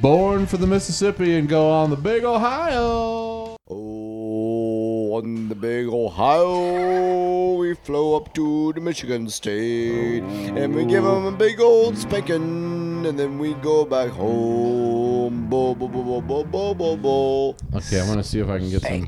born 0.00 0.46
for 0.46 0.56
the 0.56 0.66
Mississippi, 0.66 1.36
and 1.38 1.48
go 1.48 1.70
on 1.70 1.90
the 1.90 1.96
Big 1.96 2.24
Ohio. 2.24 3.56
Oh, 3.70 5.12
on 5.14 5.48
the 5.48 5.54
big 5.54 5.86
Ohio, 5.86 7.54
we 7.54 7.74
flow 7.74 8.16
up 8.16 8.34
to 8.34 8.72
the 8.74 8.80
Michigan 8.80 9.28
State, 9.28 10.22
and 10.24 10.74
we 10.74 10.84
give 10.84 11.04
'em 11.04 11.24
a 11.26 11.32
big 11.32 11.60
old 11.60 11.96
spanking, 11.96 13.06
and 13.06 13.16
then 13.18 13.38
we 13.38 13.54
go 13.54 13.84
back 13.84 14.10
home. 14.10 15.03
Bo 15.30 15.74
bo 15.74 15.88
bo 15.88 16.02
bo 16.02 16.20
bo 16.20 16.44
bo 16.44 16.74
bo 16.74 16.96
bo. 16.96 17.56
Okay, 17.74 18.00
I'm 18.00 18.06
gonna 18.08 18.22
see 18.22 18.40
if 18.40 18.48
I 18.48 18.58
can 18.58 18.68
get 18.68 18.82
some. 18.82 19.06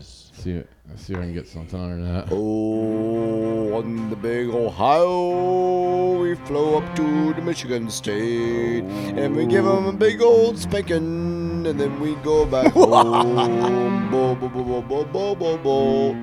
See, 0.00 0.64
see 0.96 1.12
if 1.12 1.18
I 1.18 1.20
can 1.20 1.34
get 1.34 1.46
something 1.46 1.78
under 1.78 2.02
that. 2.04 2.28
Oh, 2.30 3.76
on 3.76 4.08
the 4.08 4.16
big 4.16 4.48
Ohio, 4.48 6.22
we 6.22 6.34
flow 6.46 6.78
up 6.78 6.96
to 6.96 7.34
the 7.34 7.42
Michigan 7.42 7.90
State, 7.90 8.84
and 9.16 9.36
we 9.36 9.44
give 9.44 9.66
'em 9.66 9.86
a 9.86 9.92
big 9.92 10.22
old 10.22 10.58
spanking, 10.58 11.66
and 11.66 11.78
then 11.78 12.00
we 12.00 12.14
go 12.24 12.46
back 12.46 12.72
home. 12.72 14.08
Bo 14.10 14.34
bo 14.34 14.48
bo 14.48 14.62
bo 14.64 14.80
bo 14.80 15.04
bo 15.04 15.34
bo 15.34 15.58
bo. 15.58 16.16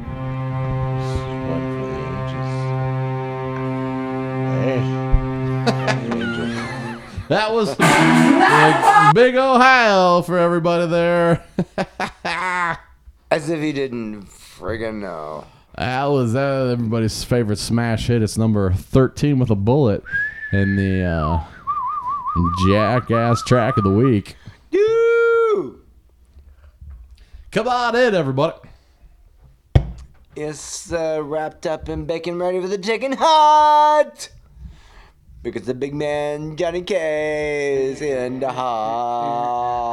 That 7.29 7.53
was 7.53 7.77
like, 7.77 9.13
Big 9.15 9.35
Ohio 9.35 10.21
for 10.21 10.37
everybody 10.37 10.87
there. 10.87 11.43
As 13.29 13.49
if 13.49 13.59
he 13.59 13.73
didn't 13.73 14.27
friggin' 14.27 15.01
know. 15.01 15.45
That 15.77 16.05
was 16.05 16.35
uh, 16.35 16.69
everybody's 16.71 17.23
favorite 17.23 17.57
smash 17.57 18.07
hit. 18.07 18.21
It's 18.23 18.37
number 18.37 18.71
13 18.71 19.39
with 19.39 19.49
a 19.49 19.55
bullet 19.55 20.03
in 20.53 20.75
the 20.77 21.03
uh, 21.03 21.43
jackass 22.67 23.43
track 23.43 23.77
of 23.77 23.83
the 23.83 23.91
week. 23.91 24.37
Dude! 24.71 25.79
Come 27.51 27.67
on 27.67 27.95
in, 27.95 28.15
everybody. 28.15 28.57
It's 30.35 30.93
uh, 30.93 31.21
wrapped 31.23 31.65
up 31.65 31.89
in 31.89 32.05
bacon 32.05 32.39
ready 32.39 32.61
for 32.61 32.67
the 32.67 32.77
chicken 32.77 33.13
hut! 33.13 34.29
Because 35.43 35.65
the 35.65 35.73
big 35.73 35.93
man 35.93 36.57
Johnny 36.57 36.81
K 36.81 37.89
is 37.91 38.01
in 38.01 38.39
the 38.39 38.51
heart. 38.51 39.87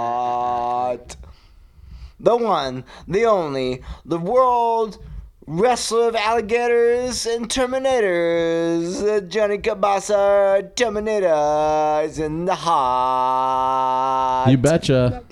The 2.19 2.37
one, 2.37 2.85
the 3.07 3.25
only, 3.27 3.83
the 4.05 4.19
world 4.19 4.99
wrestler 5.47 6.09
of 6.09 6.17
alligators 6.17 7.27
and 7.27 7.49
terminators, 7.49 9.29
Johnny 9.29 9.59
Cabasa 9.59 10.75
Terminator 10.75 12.03
is 12.05 12.19
in 12.19 12.45
the 12.45 12.55
hut. 12.55 14.51
You 14.51 14.59
betcha. 14.59 15.23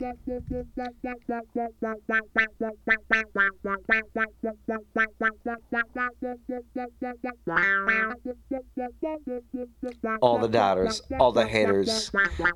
all 10.21 10.39
the 10.39 10.49
doubters, 10.49 11.03
all 11.19 11.33
the 11.33 11.47
haters, 11.47 12.11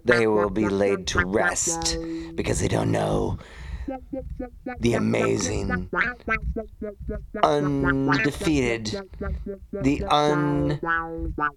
they 0.05 0.27
will 0.27 0.51
be 0.51 0.69
laid 0.69 1.07
to 1.09 1.25
rest 1.27 1.97
because 2.35 2.61
they 2.61 2.69
don't 2.69 2.91
know 2.91 3.39
the 4.81 4.95
amazing, 4.95 5.89
undefeated, 7.43 8.87
the 9.73 10.05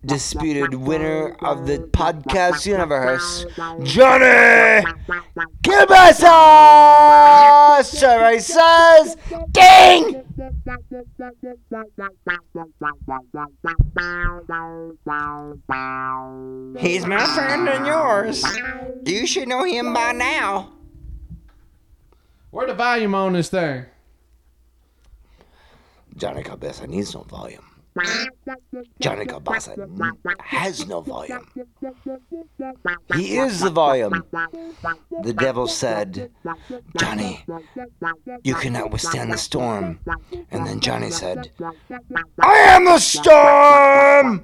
undisputed 0.04 0.74
winner 0.76 1.36
of 1.42 1.66
the 1.68 1.80
podcast 1.92 2.66
universe, 2.66 3.46
Johnny 3.84 4.86
Kibasa! 5.64 6.34
Survey 7.84 8.40
says, 8.40 9.18
ding! 9.52 10.24
He's 16.78 17.06
my 17.06 17.26
friend 17.26 17.70
and 17.70 17.86
yours. 17.86 18.44
You 19.06 19.26
should 19.28 19.48
know 19.48 19.64
him 19.64 19.94
by 19.94 20.12
now. 20.12 20.79
Where 22.52 22.66
the 22.68 22.74
volume 22.74 23.14
on 23.14 23.34
this 23.34 23.50
thing? 23.50 23.86
Johnny 26.16 26.42
Cabasa 26.44 26.88
needs 26.88 27.10
some 27.12 27.26
volume. 27.26 27.66
Johnny 29.00 29.26
Cabasa 29.26 29.76
has 30.42 30.88
no 30.88 31.02
volume. 31.02 31.46
He 33.16 33.38
is 33.38 33.60
the 33.60 33.70
volume. 33.70 34.24
The 35.24 35.34
devil 35.34 35.68
said, 35.68 36.32
Johnny, 36.98 37.46
you 38.44 38.56
cannot 38.56 38.92
withstand 38.92 39.32
the 39.32 39.38
storm. 39.38 40.00
And 40.52 40.66
then 40.66 40.80
Johnny 40.80 41.10
said, 41.12 41.52
I 42.42 42.58
am 42.58 42.86
the 42.86 43.00
storm! 43.00 44.42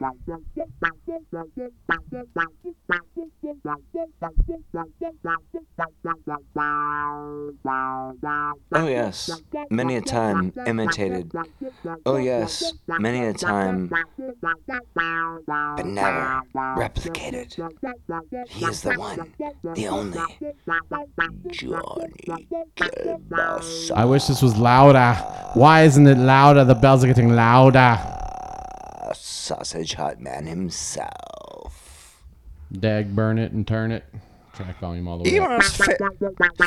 Oh, 8.74 8.88
yes, 8.88 9.42
many 9.70 9.96
a 9.96 10.02
time 10.02 10.54
imitated. 10.66 11.32
Oh, 12.06 12.18
yes, 12.18 12.74
many 13.00 13.26
a 13.26 13.34
time, 13.34 13.90
but 15.46 15.86
never 15.86 16.42
replicated. 16.56 17.54
He 18.50 18.66
is 18.66 18.82
the 18.82 18.96
one, 18.96 19.34
the 19.74 19.88
only. 19.88 20.20
Johnny. 21.52 22.48
I 23.96 24.06
wish 24.06 24.26
this 24.26 24.42
was 24.42 24.58
louder. 24.58 25.14
Why 25.54 25.84
isn't 25.84 26.08
it 26.08 26.18
louder? 26.18 26.64
The 26.66 26.76
bells 26.76 27.04
are 27.04 27.08
getting 27.08 27.36
louder. 27.36 28.00
Sausage 29.14 29.94
Hut 29.94 30.20
Man 30.20 30.46
himself. 30.48 32.24
Dag, 32.72 33.16
burn 33.16 33.38
it 33.38 33.52
and 33.52 33.68
turn 33.68 33.92
it. 33.92 34.04
Track 34.56 34.80
volume 34.80 35.08
all 35.08 35.18
the 35.18 35.24
way. 35.26 35.32
You 35.36 35.44
up. 35.44 35.50
must 35.50 35.76
fe- 35.84 35.98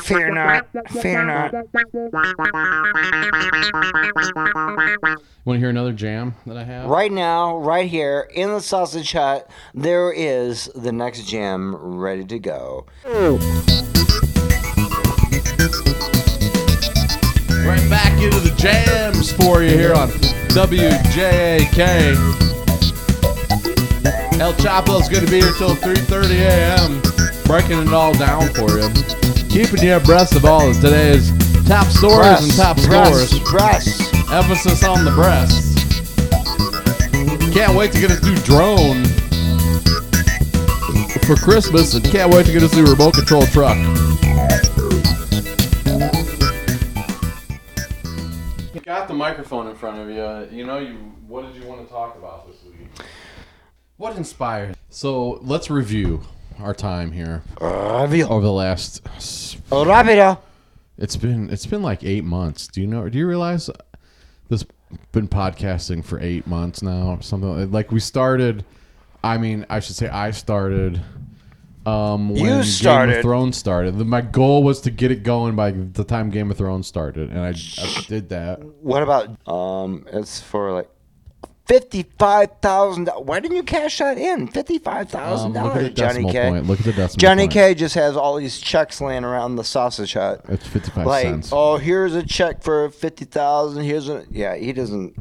fear 0.03 0.31
not, 0.31 0.67
fear 1.01 1.25
not. 1.25 1.55
Want 5.47 5.57
to 5.57 5.59
hear 5.59 5.71
another 5.71 5.93
jam 5.93 6.35
that 6.47 6.59
I 6.59 6.65
have? 6.65 6.91
Right 6.91 7.11
now, 7.11 7.57
right 7.57 7.89
here 7.89 8.29
in 8.35 8.51
the 8.51 8.61
Sausage 8.61 9.13
Hut, 9.13 9.51
there 9.73 10.13
is 10.13 10.71
the 10.75 10.93
next 10.93 11.27
jam 11.27 11.75
ready 11.75 12.27
to 12.27 12.39
go. 12.39 12.85
Right 17.65 17.89
back 17.89 18.21
into 18.23 18.41
the 18.41 18.55
jams 18.59 19.33
for 19.33 19.63
you 19.63 19.71
here 19.71 19.95
on 19.95 20.09
WJAK. 20.51 21.79
El 24.41 24.53
Chapo's 24.55 25.09
going 25.09 25.25
to 25.25 25.31
be 25.31 25.41
here 25.41 25.53
till 25.57 25.75
3:30 25.75 26.31
a.m. 26.41 27.08
Breaking 27.49 27.79
it 27.79 27.95
all 27.95 28.13
down 28.13 28.47
for 28.53 28.79
you, 28.79 28.91
keeping 29.49 29.83
you 29.83 29.95
abreast 29.95 30.37
of 30.37 30.45
all 30.45 30.69
of 30.69 30.79
today's 30.83 31.33
top 31.67 31.87
stories 31.87 32.45
and 32.45 32.53
top 32.53 32.79
scores. 32.79 33.41
breast, 33.41 33.45
breast. 33.51 34.15
Emphasis 34.31 34.85
on 34.85 35.03
the 35.03 35.11
breasts. 35.13 35.75
Can't 37.55 37.75
wait 37.75 37.91
to 37.93 38.01
get 38.01 38.11
a 38.11 38.21
new 38.23 38.37
drone 38.43 39.03
for 41.25 41.37
Christmas, 41.37 41.95
and 41.95 42.05
can't 42.05 42.31
wait 42.31 42.45
to 42.45 42.53
get 42.53 42.71
a 42.71 42.77
new 42.77 42.85
remote 42.85 43.15
control 43.15 43.47
truck. 43.47 43.79
You 48.75 48.81
got 48.83 49.09
the 49.09 49.15
microphone 49.15 49.69
in 49.69 49.75
front 49.75 49.99
of 50.01 50.11
you. 50.11 50.55
You 50.55 50.67
know, 50.67 50.81
you. 50.81 50.97
What 51.27 51.51
did 51.51 51.63
you 51.63 51.67
want 51.67 51.83
to 51.83 51.91
talk 51.91 52.15
about 52.19 52.47
this 52.47 52.63
week? 52.65 52.89
What 53.97 54.19
inspired? 54.19 54.77
So 54.91 55.41
let's 55.43 55.71
review 55.71 56.21
our 56.61 56.75
time 56.75 57.13
here 57.13 57.43
Rápido. 57.57 58.29
over 58.31 58.43
the 58.45 58.53
last. 58.53 59.01
s- 59.17 59.57
Rápido. 59.71 60.39
It's 60.97 61.17
been 61.17 61.51
it's 61.51 61.67
been 61.67 61.83
like 61.83 62.03
eight 62.05 62.25
months. 62.25 62.67
Do 62.69 62.81
you 62.81 62.87
know? 62.87 63.09
Do 63.09 63.19
you 63.19 63.27
realize 63.29 63.71
this 64.49 64.65
been 65.13 65.29
podcasting 65.29 66.05
for 66.05 66.19
eight 66.21 66.47
months 66.47 66.83
now? 66.83 67.17
or 67.19 67.23
Something 67.23 67.71
like 67.71 67.93
we 67.93 68.01
started. 68.01 68.65
I 69.23 69.39
mean, 69.39 69.67
I 69.71 69.81
should 69.81 69.97
say 69.97 70.09
I 70.09 70.31
started. 70.33 71.01
Um, 71.87 72.29
when 72.31 72.39
You 72.39 72.47
Game 72.51 72.63
started. 72.65 73.17
of 73.17 73.23
Thrones 73.23 73.57
started. 73.57 73.97
The- 73.97 74.05
My 74.05 74.21
goal 74.21 74.63
was 74.63 74.81
to 74.83 74.91
get 74.91 75.11
it 75.11 75.23
going 75.23 75.57
by 75.57 75.71
the 75.71 76.05
time 76.05 76.29
Game 76.31 76.51
of 76.51 76.57
Thrones 76.59 76.87
started, 76.87 77.31
and 77.31 77.39
I, 77.41 77.51
I 77.51 78.05
did 78.09 78.29
that. 78.31 78.63
What 78.83 79.03
about 79.03 79.31
um? 79.51 80.05
It's 80.13 80.41
for 80.41 80.73
like 80.73 80.89
fifty-five 81.69 82.51
thousand. 82.61 83.09
Why 83.09 83.39
didn't 83.41 83.57
you 83.57 83.63
cash 83.63 83.99
that 83.99 84.19
in? 84.19 84.49
Fifty-five 84.49 85.09
thousand 85.11 85.57
Um, 85.57 85.65
look 85.65 85.77
at 85.77 85.83
the 85.83 85.91
dollars, 85.91 86.15
Johnny 86.17 86.33
K. 86.33 86.49
point. 86.51 86.67
Look 86.67 86.79
at 86.81 86.87
the 86.87 86.93
decimal 86.93 87.21
Johnny 87.21 87.43
point. 87.43 87.53
K 87.53 87.75
just 87.75 87.95
has 87.95 88.17
all 88.17 88.37
these 88.37 88.59
checks 88.59 89.01
laying 89.01 89.25
around 89.25 89.57
the 89.57 89.65
sausage 89.65 90.15
hut. 90.15 90.45
It's 90.49 90.67
fifty-five 90.67 91.07
Like, 91.07 91.23
cents. 91.27 91.51
oh, 91.53 91.77
here's 91.77 92.15
a 92.15 92.23
check 92.25 92.63
for 92.63 92.89
fifty 92.91 93.25
thousand. 93.25 93.85
Here's 93.85 94.09
a 94.09 94.25
yeah. 94.31 94.57
He 94.57 94.73
doesn't. 94.73 95.15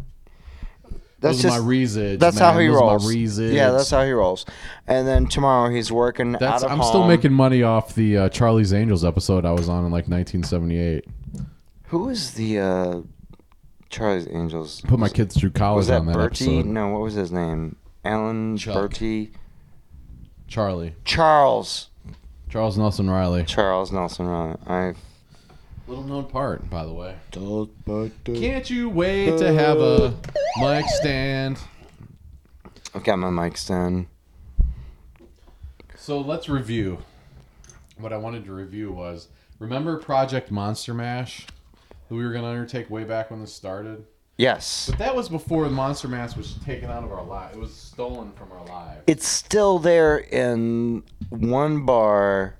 That's 1.20 1.42
just 1.42 1.58
my 1.60 1.66
reasons. 1.66 2.20
that's 2.20 2.36
man. 2.40 2.54
how 2.54 2.60
he 2.60 2.68
Those 2.68 2.76
rolls. 2.80 3.40
Yeah, 3.40 3.72
that's 3.72 3.90
how 3.90 4.06
he 4.06 4.12
rolls. 4.12 4.46
And 4.86 5.08
then 5.08 5.26
tomorrow 5.26 5.74
he's 5.74 5.92
working 5.92 6.34
That's, 6.34 6.64
out 6.64 6.72
of 6.72 6.72
I'm 6.72 6.84
still 6.86 7.08
making 7.08 7.34
money 7.34 7.64
off 7.64 7.96
the 7.96 8.18
uh, 8.18 8.30
Charlie's 8.30 8.72
Angels 8.72 9.04
episode 9.04 9.44
I 9.44 9.52
was 9.52 9.68
on 9.68 9.80
in 9.84 9.92
like 9.92 10.08
1978. 10.08 11.06
Who 11.88 12.10
is 12.10 12.34
the 12.34 12.60
uh, 12.60 13.02
Charlie's 13.90 14.28
Angels? 14.30 14.82
Put 14.82 15.00
my 15.00 15.10
kids 15.10 15.38
through 15.38 15.52
college 15.52 15.78
Was 15.78 15.88
that 15.88 16.00
on 16.02 16.06
that 16.08 16.14
Bertie? 16.14 16.46
episode. 16.58 16.66
No, 16.66 16.90
what 16.90 17.02
was 17.02 17.14
his 17.14 17.32
name? 17.32 17.76
Alan 18.04 18.58
Chuck. 18.58 18.76
Bertie. 18.76 19.32
Charlie. 20.48 20.96
Charles. 21.06 21.90
Charles 22.50 22.78
Nelson 22.78 23.10
Reilly. 23.10 23.44
Charles 23.44 23.92
Nelson 23.92 24.28
Reilly. 24.28 24.56
I 24.68 24.94
Little 25.88 26.04
known 26.04 26.26
part, 26.26 26.70
by 26.70 26.86
the 26.86 26.94
way. 26.94 27.16
Can't 27.32 28.70
you 28.70 28.90
wait 28.90 29.38
to 29.38 29.54
have 29.54 29.80
a 29.80 30.14
mic 30.60 30.86
stand? 30.90 31.58
I've 32.94 33.04
got 33.06 33.18
my 33.20 33.30
mic 33.30 33.56
stand. 33.58 34.08
So 35.96 36.20
let's 36.20 36.50
review. 36.50 37.00
What 37.98 38.12
I 38.14 38.18
wanted 38.18 38.44
to 38.46 38.54
review 38.54 38.92
was 38.92 39.30
remember 39.60 39.98
Project 39.98 40.52
Monster 40.52 40.94
Mash 40.94 41.48
that 41.48 41.54
we 42.16 42.24
were 42.24 42.32
going 42.32 42.44
to 42.44 42.50
undertake 42.50 42.90
way 42.90 43.04
back 43.04 43.32
when 43.32 43.42
this 43.42 43.54
started? 43.54 44.06
Yes. 44.38 44.88
But 44.90 45.00
that 45.00 45.16
was 45.16 45.30
before 45.30 45.66
the 45.66 45.72
Monster 45.72 46.08
Mash 46.08 46.36
was 46.36 46.56
taken 46.64 46.90
out 46.90 47.04
of 47.04 47.12
our 47.12 47.24
lives. 47.24 47.56
It 47.58 47.60
was 47.60 47.74
stolen 47.74 48.32
from 48.34 48.52
our 48.52 48.66
lives. 48.66 49.04
It's 49.08 49.28
still 49.28 49.80
there 49.80 50.18
in 50.18 51.04
one 51.30 51.86
bar. 51.86 52.56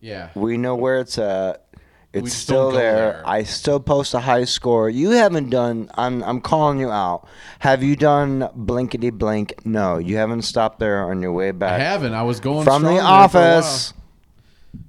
Yeah. 0.00 0.28
We 0.34 0.58
know 0.58 0.76
where 0.76 1.00
it's 1.00 1.16
at. 1.18 1.66
It's 2.12 2.34
still 2.34 2.70
there. 2.70 2.94
there. 2.94 3.22
I 3.24 3.42
still 3.44 3.80
post 3.80 4.12
a 4.12 4.20
high 4.20 4.44
score. 4.44 4.90
You 4.90 5.10
haven't 5.10 5.48
done. 5.48 5.90
I'm. 5.94 6.22
I'm 6.24 6.42
calling 6.42 6.78
you 6.78 6.90
out. 6.90 7.26
Have 7.60 7.82
you 7.82 7.96
done 7.96 8.50
blinkety 8.54 9.10
blink? 9.10 9.64
No, 9.64 9.96
you 9.96 10.18
haven't 10.18 10.42
stopped 10.42 10.78
there 10.78 11.10
on 11.10 11.22
your 11.22 11.32
way 11.32 11.52
back. 11.52 11.80
I 11.80 11.82
haven't. 11.82 12.12
I 12.12 12.22
was 12.22 12.38
going 12.38 12.64
from 12.64 12.82
the 12.82 12.96
strong 12.96 12.98
for 12.98 13.38
a 13.38 13.40
while. 13.40 13.54
office. 13.54 13.94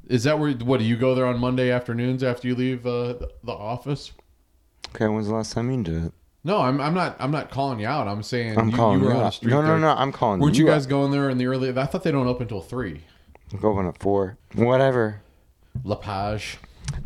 Is 0.08 0.24
that 0.26 0.38
where? 0.40 0.52
What 0.52 0.80
do 0.80 0.86
you 0.86 0.98
go 0.98 1.16
there 1.16 1.26
on 1.26 1.40
Monday 1.40 1.72
afternoons 1.72 2.24
after 2.24 2.48
you 2.48 2.56
leave 2.56 2.86
uh, 2.86 3.14
the, 3.14 3.32
the 3.44 3.52
office? 3.52 4.12
Okay, 4.96 5.08
when's 5.08 5.28
the 5.28 5.34
last 5.34 5.54
time 5.54 5.72
you 5.72 5.82
did 5.84 6.06
it? 6.06 6.14
No, 6.44 6.60
I'm, 6.60 6.82
I'm 6.82 6.94
not. 6.94 7.16
I'm 7.20 7.32
not 7.32 7.50
calling 7.50 7.80
you 7.80 7.88
out. 7.88 8.08
I'm 8.08 8.22
saying 8.22 8.58
I'm 8.60 8.70
you, 8.70 8.76
calling 8.76 9.00
you 9.00 9.06
were 9.06 9.12
you 9.14 9.18
on 9.18 9.26
out. 9.28 9.34
street 9.34 9.50
No, 9.52 9.62
no, 9.62 9.68
there. 9.70 9.80
no. 9.80 9.90
I'm 9.92 10.12
calling 10.12 10.42
Weren't 10.42 10.58
you 10.58 10.66
you 10.66 10.72
guys 10.72 10.86
out. 10.86 10.90
going 10.90 11.12
there 11.12 11.30
in 11.30 11.38
the 11.38 11.46
early? 11.46 11.70
I 11.70 11.86
thought 11.86 12.04
they 12.04 12.12
don't 12.12 12.28
open 12.28 12.44
until 12.44 12.62
three. 12.62 13.02
I'm 13.54 13.60
Going 13.60 13.88
at 13.88 13.98
four. 14.00 14.38
Whatever. 14.56 15.22
La 15.86 15.96
Page. 15.96 16.58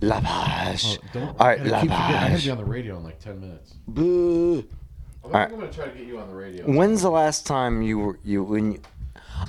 La 0.01 0.19
Page. 0.19 0.97
Oh, 1.03 1.07
don't. 1.13 1.39
All 1.39 1.47
right, 1.47 1.59
I 1.61 1.63
gotta 1.63 1.69
La 1.69 1.81
keep. 1.81 1.91
I 1.91 2.29
Page. 2.29 2.45
be 2.45 2.49
on 2.51 2.57
the 2.57 2.65
radio 2.65 2.97
in 2.97 3.03
like 3.03 3.19
ten 3.19 3.39
minutes. 3.39 3.75
Boo. 3.87 4.57
I 4.59 4.61
think 5.21 5.33
right. 5.33 5.51
I'm 5.51 5.59
gonna 5.59 5.71
try 5.71 5.85
to 5.87 5.95
get 5.97 6.07
you 6.07 6.19
on 6.19 6.29
the 6.29 6.35
radio. 6.35 6.65
When's 6.65 7.03
the 7.03 7.11
last 7.11 7.45
time 7.45 7.81
you 7.83 7.99
were 7.99 8.19
you 8.23 8.43
when 8.43 8.71
you, 8.73 8.81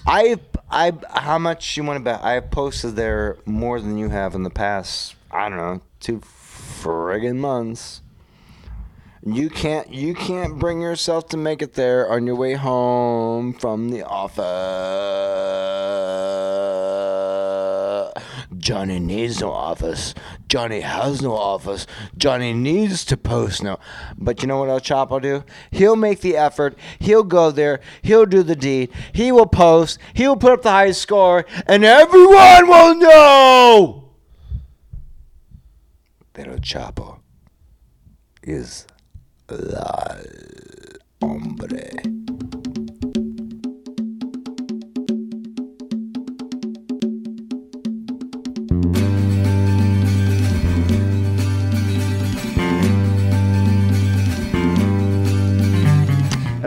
I 0.06 0.36
I 0.70 0.92
how 1.10 1.38
much 1.38 1.76
you 1.76 1.84
want 1.84 1.98
to 1.98 2.04
bet? 2.04 2.20
I 2.22 2.32
have 2.32 2.50
posted 2.50 2.96
there 2.96 3.38
more 3.46 3.80
than 3.80 3.96
you 3.96 4.10
have 4.10 4.34
in 4.34 4.42
the 4.42 4.50
past. 4.50 5.14
I 5.30 5.48
don't 5.48 5.58
know 5.58 5.80
two 6.00 6.20
friggin' 6.20 7.36
months. 7.36 8.02
You 9.24 9.50
can't 9.50 9.92
you 9.92 10.14
can't 10.14 10.58
bring 10.58 10.80
yourself 10.80 11.28
to 11.30 11.36
make 11.36 11.60
it 11.62 11.74
there 11.74 12.10
on 12.10 12.26
your 12.26 12.36
way 12.36 12.54
home 12.54 13.52
from 13.52 13.90
the 13.90 14.02
office. 14.06 14.44
Johnny 18.68 18.98
needs 18.98 19.40
no 19.40 19.50
office. 19.50 20.12
Johnny 20.46 20.82
has 20.82 21.22
no 21.22 21.32
office. 21.34 21.86
Johnny 22.18 22.52
needs 22.52 23.02
to 23.06 23.16
post 23.16 23.62
no. 23.62 23.78
But 24.18 24.42
you 24.42 24.46
know 24.46 24.58
what 24.58 24.68
El 24.68 24.78
Chapo 24.78 25.22
do? 25.22 25.42
He'll 25.70 25.96
make 25.96 26.20
the 26.20 26.36
effort. 26.36 26.76
He'll 26.98 27.22
go 27.22 27.50
there. 27.50 27.80
He'll 28.02 28.26
do 28.26 28.42
the 28.42 28.54
deed. 28.54 28.90
He 29.14 29.32
will 29.32 29.46
post. 29.46 29.98
He 30.12 30.28
will 30.28 30.36
put 30.36 30.52
up 30.52 30.60
the 30.60 30.70
high 30.70 30.90
score, 30.90 31.46
and 31.66 31.82
everyone 31.82 32.68
will 32.68 32.94
know 32.96 34.10
that 36.34 36.46
El 36.46 36.58
Chapo 36.58 37.20
is 38.42 38.86
la 39.48 40.18
hombre. 41.22 42.17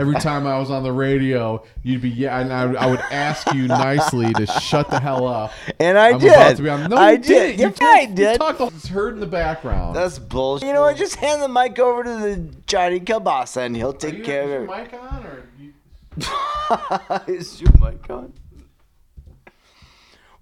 Every 0.02 0.16
time 0.16 0.48
I 0.48 0.58
was 0.58 0.68
on 0.68 0.82
the 0.82 0.90
radio, 0.92 1.64
you'd 1.84 2.02
be 2.02 2.10
yeah, 2.10 2.40
and 2.40 2.52
I, 2.52 2.72
I 2.72 2.86
would 2.90 2.98
ask 2.98 3.54
you 3.54 3.68
nicely 3.68 4.32
to 4.34 4.46
shut 4.46 4.90
the 4.90 4.98
hell 4.98 5.28
up. 5.28 5.52
And 5.78 5.96
I 5.96 6.10
I'm 6.10 6.18
did. 6.18 6.32
about 6.32 6.56
to 6.56 6.62
be 6.64 6.68
on. 6.68 6.90
No, 6.90 6.96
I 6.96 7.14
did. 7.16 7.60
You're 7.60 7.68
You 7.70 7.74
right, 7.80 8.06
talked- 8.06 8.14
did. 8.16 8.32
You 8.32 8.38
talked. 8.38 8.60
It's 8.74 8.88
heard 8.88 9.14
in 9.14 9.20
the 9.20 9.26
background. 9.26 9.94
That's 9.94 10.18
bullshit. 10.18 10.66
You 10.66 10.74
know 10.74 10.82
what? 10.82 10.96
Just 10.96 11.14
hand 11.16 11.40
the 11.40 11.48
mic 11.48 11.78
over 11.78 12.02
to 12.02 12.10
the 12.10 12.36
Johnny 12.66 12.98
Kielbasa 12.98 13.58
and 13.58 13.76
he'll 13.76 13.92
take 13.92 14.24
care 14.24 14.62
of 14.64 14.68
mic 14.68 14.92
on 14.92 15.24
or? 15.24 15.44
You, 15.60 15.72
it. 16.16 17.28
Is 17.28 17.60
your 17.60 17.70
mic 17.80 18.10
on? 18.10 18.32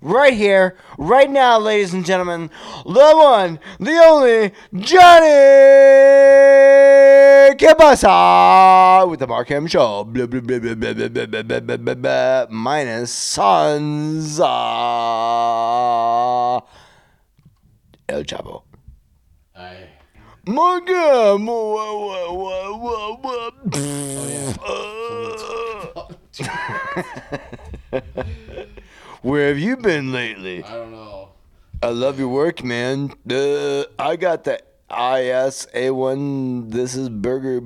Right 0.00 0.32
here, 0.34 0.76
right 0.98 1.30
now, 1.30 1.58
ladies 1.58 1.92
and 1.94 2.04
gentlemen, 2.04 2.50
the 2.84 3.12
one, 3.14 3.58
the 3.78 3.92
only, 3.92 4.52
Johnny 4.74 5.26
Kibasa 7.56 9.08
with 9.08 9.20
the 9.20 9.26
Mark 9.26 9.50
M 9.50 9.66
Show. 9.66 10.04
Blah, 10.04 10.26
blah, 10.26 10.40
blah, 10.40 10.58
blah, 10.58 10.74
blah, 10.74 10.92
blah, 10.94 11.08
blah, 11.08 11.26
blah, 11.26 11.42
blah, 11.42 11.60
blah, 11.60 11.76
blah, 11.76 11.94
blah, 11.94 12.46
minus 12.50 13.12
Sons. 13.12 14.40
uh, 14.40 14.46
El 18.08 18.24
Chapo. 18.24 18.62
I, 19.56 19.88
My 20.46 20.80
God. 20.86 21.42
wha- 21.42 21.74
wha- 21.74 22.32
wha- 22.32 22.76
wha- 22.76 23.16
wha- 23.22 23.50
Where 29.22 29.48
have 29.48 29.58
you 29.58 29.76
been 29.76 30.12
lately? 30.12 30.64
I 30.64 30.72
don't 30.74 30.92
know. 30.92 31.28
I 31.82 31.88
love 31.88 32.18
your 32.18 32.28
work, 32.28 32.62
man. 32.64 33.12
Uh, 33.30 33.84
I 33.98 34.16
got 34.16 34.44
the 34.44 34.60
ISA1. 34.90 36.70
This 36.70 36.94
is 36.94 37.08
burger. 37.08 37.60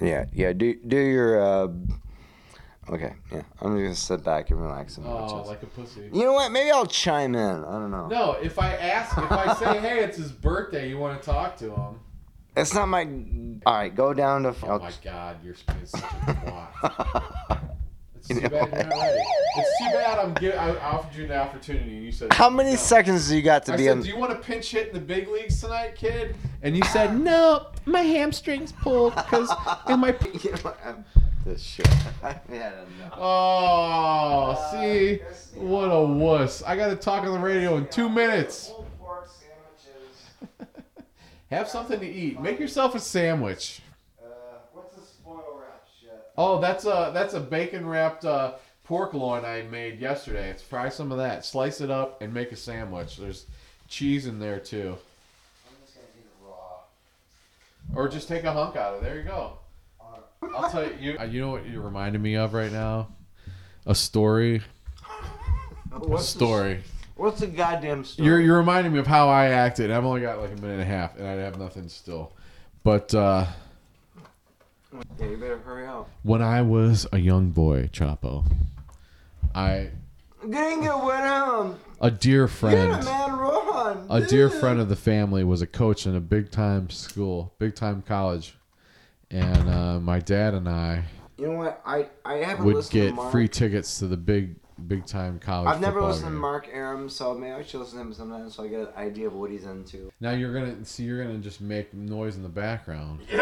Yeah, 0.00 0.26
yeah. 0.32 0.52
Do 0.52 0.74
do 0.86 0.96
your. 0.96 1.40
Uh, 1.40 1.68
okay, 2.90 3.14
yeah. 3.32 3.42
I'm 3.60 3.76
just 3.76 3.82
gonna 3.82 3.94
sit 3.94 4.24
back 4.24 4.50
and 4.50 4.60
relax 4.60 4.96
and 4.96 5.06
watch 5.06 5.30
Oh, 5.32 5.38
this. 5.40 5.48
like 5.48 5.62
a 5.62 5.66
pussy. 5.66 6.08
You 6.12 6.24
know 6.24 6.32
what? 6.32 6.50
Maybe 6.52 6.70
I'll 6.70 6.86
chime 6.86 7.34
in. 7.34 7.64
I 7.64 7.72
don't 7.72 7.90
know. 7.90 8.06
No, 8.08 8.32
if 8.32 8.58
I 8.58 8.74
ask, 8.76 9.16
if 9.18 9.30
I 9.30 9.54
say, 9.54 9.78
hey, 9.80 10.02
it's 10.04 10.16
his 10.16 10.32
birthday, 10.32 10.88
you 10.88 10.98
want 10.98 11.20
to 11.20 11.24
talk 11.30 11.56
to 11.58 11.72
him? 11.74 12.00
It's 12.56 12.74
not 12.74 12.86
my. 12.88 13.02
All 13.66 13.74
right, 13.74 13.94
go 13.94 14.12
down 14.14 14.42
to. 14.44 14.54
Oh 14.64 14.78
my 14.78 14.92
God, 15.04 15.36
you're 15.44 15.54
being 15.66 15.86
such 15.86 16.00
a 16.02 16.06
twat. 16.76 17.60
It's 18.30 18.40
too 18.40 18.48
bad 18.48 18.68
you're 18.72 18.84
not 18.84 18.90
ready. 18.90 19.22
It's 19.56 19.78
too 19.78 19.90
bad 19.92 20.18
I'm 20.18 20.34
gi- 20.36 20.52
I 20.52 20.76
offered 20.76 21.16
you 21.16 21.24
an 21.24 21.32
opportunity 21.32 21.96
and 21.96 22.04
you 22.04 22.12
said 22.12 22.32
How 22.32 22.48
many 22.48 22.70
no. 22.70 22.76
seconds 22.76 23.28
do 23.28 23.36
you 23.36 23.42
got 23.42 23.66
to 23.66 23.72
I 23.74 23.76
be 23.76 23.84
said, 23.84 23.96
in? 23.98 24.02
do 24.02 24.08
you 24.08 24.16
want 24.16 24.32
to 24.32 24.38
pinch 24.38 24.70
hit 24.70 24.88
in 24.88 24.94
the 24.94 25.00
big 25.00 25.28
leagues 25.28 25.60
tonight, 25.60 25.96
kid? 25.96 26.36
And 26.62 26.76
you 26.76 26.84
said, 26.84 27.18
no, 27.20 27.66
my 27.86 28.02
hamstrings 28.02 28.72
pulled 28.72 29.14
because 29.16 29.50
in 29.88 30.00
my. 30.00 30.12
this 31.44 31.62
shit. 31.62 31.88
I 32.22 32.32
had 32.32 32.40
enough. 32.48 33.12
Oh, 33.16 34.68
see, 34.72 35.20
uh, 35.20 35.60
what 35.60 35.86
a 35.86 36.00
wuss! 36.00 36.62
I 36.62 36.76
got 36.76 36.88
to 36.88 36.96
talk 36.96 37.24
on 37.24 37.32
the 37.32 37.38
radio 37.38 37.76
in 37.76 37.86
two 37.88 38.08
minutes. 38.08 38.72
Have 41.50 41.68
something 41.68 41.98
to 41.98 42.06
eat. 42.06 42.40
Make 42.40 42.60
yourself 42.60 42.94
a 42.94 43.00
sandwich. 43.00 43.82
What's 44.72 44.94
the 44.94 45.02
spoil 45.02 45.58
wrap 45.60 45.84
shit? 46.00 46.29
Oh, 46.42 46.58
that's 46.58 46.86
a 46.86 47.10
that's 47.12 47.34
a 47.34 47.40
bacon 47.40 47.86
wrapped 47.86 48.24
uh, 48.24 48.54
pork 48.84 49.12
loin 49.12 49.44
I 49.44 49.60
made 49.70 50.00
yesterday. 50.00 50.48
It's 50.48 50.62
fry 50.62 50.88
some 50.88 51.12
of 51.12 51.18
that, 51.18 51.44
slice 51.44 51.82
it 51.82 51.90
up, 51.90 52.22
and 52.22 52.32
make 52.32 52.50
a 52.50 52.56
sandwich. 52.56 53.18
There's 53.18 53.44
cheese 53.88 54.26
in 54.26 54.38
there 54.38 54.58
too, 54.58 54.96
I'm 55.68 55.76
just 55.84 55.96
gonna 55.96 56.06
eat 56.16 56.24
it 56.24 56.48
raw. 56.48 56.78
or 57.94 58.08
just 58.08 58.26
take 58.26 58.44
a 58.44 58.52
hunk 58.54 58.76
out 58.76 58.94
of. 58.94 59.02
it. 59.02 59.04
There 59.04 59.18
you 59.18 59.24
go. 59.24 59.58
I'll 60.56 60.70
tell 60.70 60.84
you. 60.84 60.94
You, 60.98 61.18
uh, 61.18 61.24
you 61.24 61.42
know 61.42 61.50
what 61.50 61.66
you're 61.66 61.82
reminding 61.82 62.22
me 62.22 62.36
of 62.36 62.54
right 62.54 62.72
now? 62.72 63.08
A 63.84 63.94
story. 63.94 64.62
A 65.92 66.18
story. 66.20 66.76
The, 66.76 66.82
what's 67.22 67.40
the 67.40 67.48
goddamn 67.48 68.02
story? 68.02 68.26
You're 68.26 68.40
you're 68.40 68.56
reminding 68.56 68.94
me 68.94 68.98
of 68.98 69.06
how 69.06 69.28
I 69.28 69.48
acted. 69.48 69.90
I've 69.90 70.06
only 70.06 70.22
got 70.22 70.40
like 70.40 70.52
a 70.52 70.56
minute 70.62 70.72
and 70.72 70.80
a 70.80 70.86
half, 70.86 71.18
and 71.18 71.26
I 71.26 71.32
have 71.32 71.58
nothing 71.58 71.90
still. 71.90 72.32
But 72.82 73.14
uh, 73.14 73.44
yeah, 75.18 75.26
you 75.26 75.36
better 75.36 75.58
hurry 75.58 75.86
up. 75.86 76.08
when 76.22 76.42
I 76.42 76.62
was 76.62 77.06
a 77.12 77.18
young 77.18 77.50
boy, 77.50 77.88
Chapo, 77.92 78.44
I 79.54 79.90
Getting 80.48 80.84
it 80.84 80.94
with 81.04 81.76
a 82.00 82.10
dear 82.10 82.48
friend. 82.48 83.04
man. 83.04 83.38
Run. 83.38 84.06
a 84.10 84.20
dear 84.26 84.48
friend 84.50 84.80
of 84.80 84.88
the 84.88 84.96
family 84.96 85.44
was 85.44 85.60
a 85.62 85.66
coach 85.66 86.06
in 86.06 86.16
a 86.16 86.20
big 86.20 86.50
time 86.50 86.88
school, 86.90 87.52
big 87.58 87.74
time 87.74 88.02
college, 88.02 88.56
and 89.30 89.68
uh, 89.68 90.00
my 90.00 90.18
dad 90.18 90.54
and 90.54 90.68
I 90.68 91.04
You 91.36 91.48
know 91.48 91.58
what? 91.58 91.80
I 91.84 92.08
I 92.24 92.36
haven't 92.36 92.64
would 92.64 92.76
listened 92.76 92.92
to 92.92 93.06
get 93.08 93.14
Mark. 93.14 93.32
free 93.32 93.48
tickets 93.48 93.98
to 93.98 94.06
the 94.06 94.16
big 94.16 94.56
big 94.88 95.04
time 95.06 95.38
college. 95.38 95.68
I've 95.74 95.80
never 95.80 95.94
football 96.00 96.08
listened 96.10 96.26
to 96.28 96.32
game. 96.32 96.40
Mark 96.40 96.68
Aram, 96.72 97.08
so 97.10 97.34
maybe 97.34 97.52
I 97.52 97.62
should 97.62 97.80
listen 97.80 97.98
to 97.98 98.04
him 98.06 98.12
sometimes 98.14 98.54
so 98.54 98.64
I 98.64 98.68
get 98.68 98.80
an 98.80 98.88
idea 98.96 99.26
of 99.26 99.34
what 99.34 99.50
he's 99.50 99.64
into. 99.64 100.10
Now 100.20 100.30
you're 100.32 100.52
gonna 100.54 100.84
see. 100.86 101.04
You're 101.04 101.22
gonna 101.22 101.38
just 101.38 101.60
make 101.60 101.92
noise 101.92 102.36
in 102.36 102.42
the 102.42 102.48
background. 102.48 103.20
No, 103.30 103.36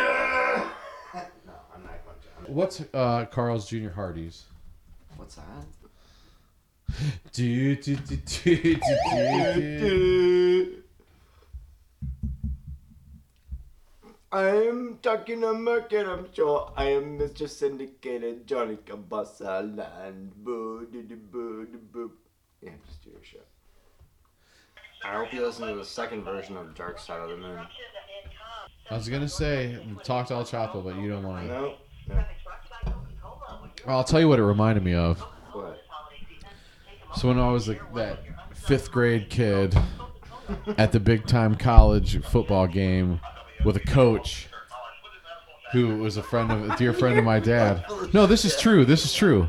I'm 1.15 1.83
not 1.83 2.05
going 2.05 2.17
to. 2.21 2.38
What's 2.49 2.83
uh, 2.95 3.27
Carl's 3.27 3.69
Junior 3.69 3.91
Hardee's? 3.91 4.45
What's 5.17 5.35
that? 5.37 5.45
Do, 7.33 7.77
do, 7.77 7.97
do, 7.97 8.17
do, 8.17 8.17
do, 8.17 8.81
do, 9.11 9.79
do. 9.79 10.83
I 14.33 14.47
am 14.47 14.99
talking 15.03 15.43
to 15.43 15.53
Mark 15.53 15.93
and 15.93 16.09
I'm 16.09 16.33
sure 16.33 16.73
I 16.77 16.85
am 16.85 17.19
Mr. 17.19 17.49
Syndicated 17.49 18.47
Johnny 18.47 18.77
Cabasa 18.77 19.61
and 20.07 20.33
boo 20.43 20.87
doo 20.91 21.03
doo 21.03 21.17
boo 21.17 21.67
doo 21.67 21.79
boo. 21.93 22.13
Yeah, 22.63 22.71
just 22.87 23.05
do 23.05 23.11
your 23.11 23.23
shit. 23.23 23.47
I 25.05 25.15
hope 25.17 25.33
you 25.33 25.45
listen 25.45 25.69
to 25.69 25.75
the 25.75 25.85
second 25.85 26.25
version 26.25 26.57
of 26.57 26.75
Dark 26.75 26.99
Side 26.99 27.21
of 27.21 27.29
the 27.29 27.37
Moon. 27.37 27.61
I 28.91 28.95
was 28.95 29.09
gonna 29.09 29.29
say 29.29 29.79
talk 30.03 30.27
to 30.29 30.35
El 30.35 30.45
Chapo, 30.45 30.83
but 30.83 30.97
you 30.97 31.11
don't 31.11 31.23
want 31.23 31.49
to. 31.49 31.75
No. 32.09 32.25
I'll 33.87 34.05
tell 34.05 34.21
you 34.21 34.29
what 34.29 34.39
it 34.39 34.45
reminded 34.45 34.85
me 34.85 34.95
of. 34.95 35.21
What? 35.53 35.81
So 37.17 37.29
when 37.29 37.39
I 37.39 37.51
was 37.51 37.67
that 37.67 38.19
fifth 38.55 38.91
grade 38.93 39.31
kid 39.31 39.75
at 40.77 40.93
the 40.93 41.01
big 41.01 41.27
time 41.27 41.55
college 41.55 42.23
football 42.25 42.67
game 42.67 43.21
with 43.65 43.77
a 43.77 43.81
coach 43.81 44.49
who 45.73 45.99
was 45.99 46.17
a 46.17 46.23
friend 46.23 46.51
of 46.51 46.71
a 46.71 46.77
dear 46.77 46.93
friend 46.93 47.19
of 47.19 47.25
my 47.25 47.41
dad. 47.41 47.85
No, 48.13 48.27
this 48.27 48.45
is 48.45 48.59
true. 48.59 48.85
This 48.85 49.05
is 49.05 49.15
true. 49.15 49.49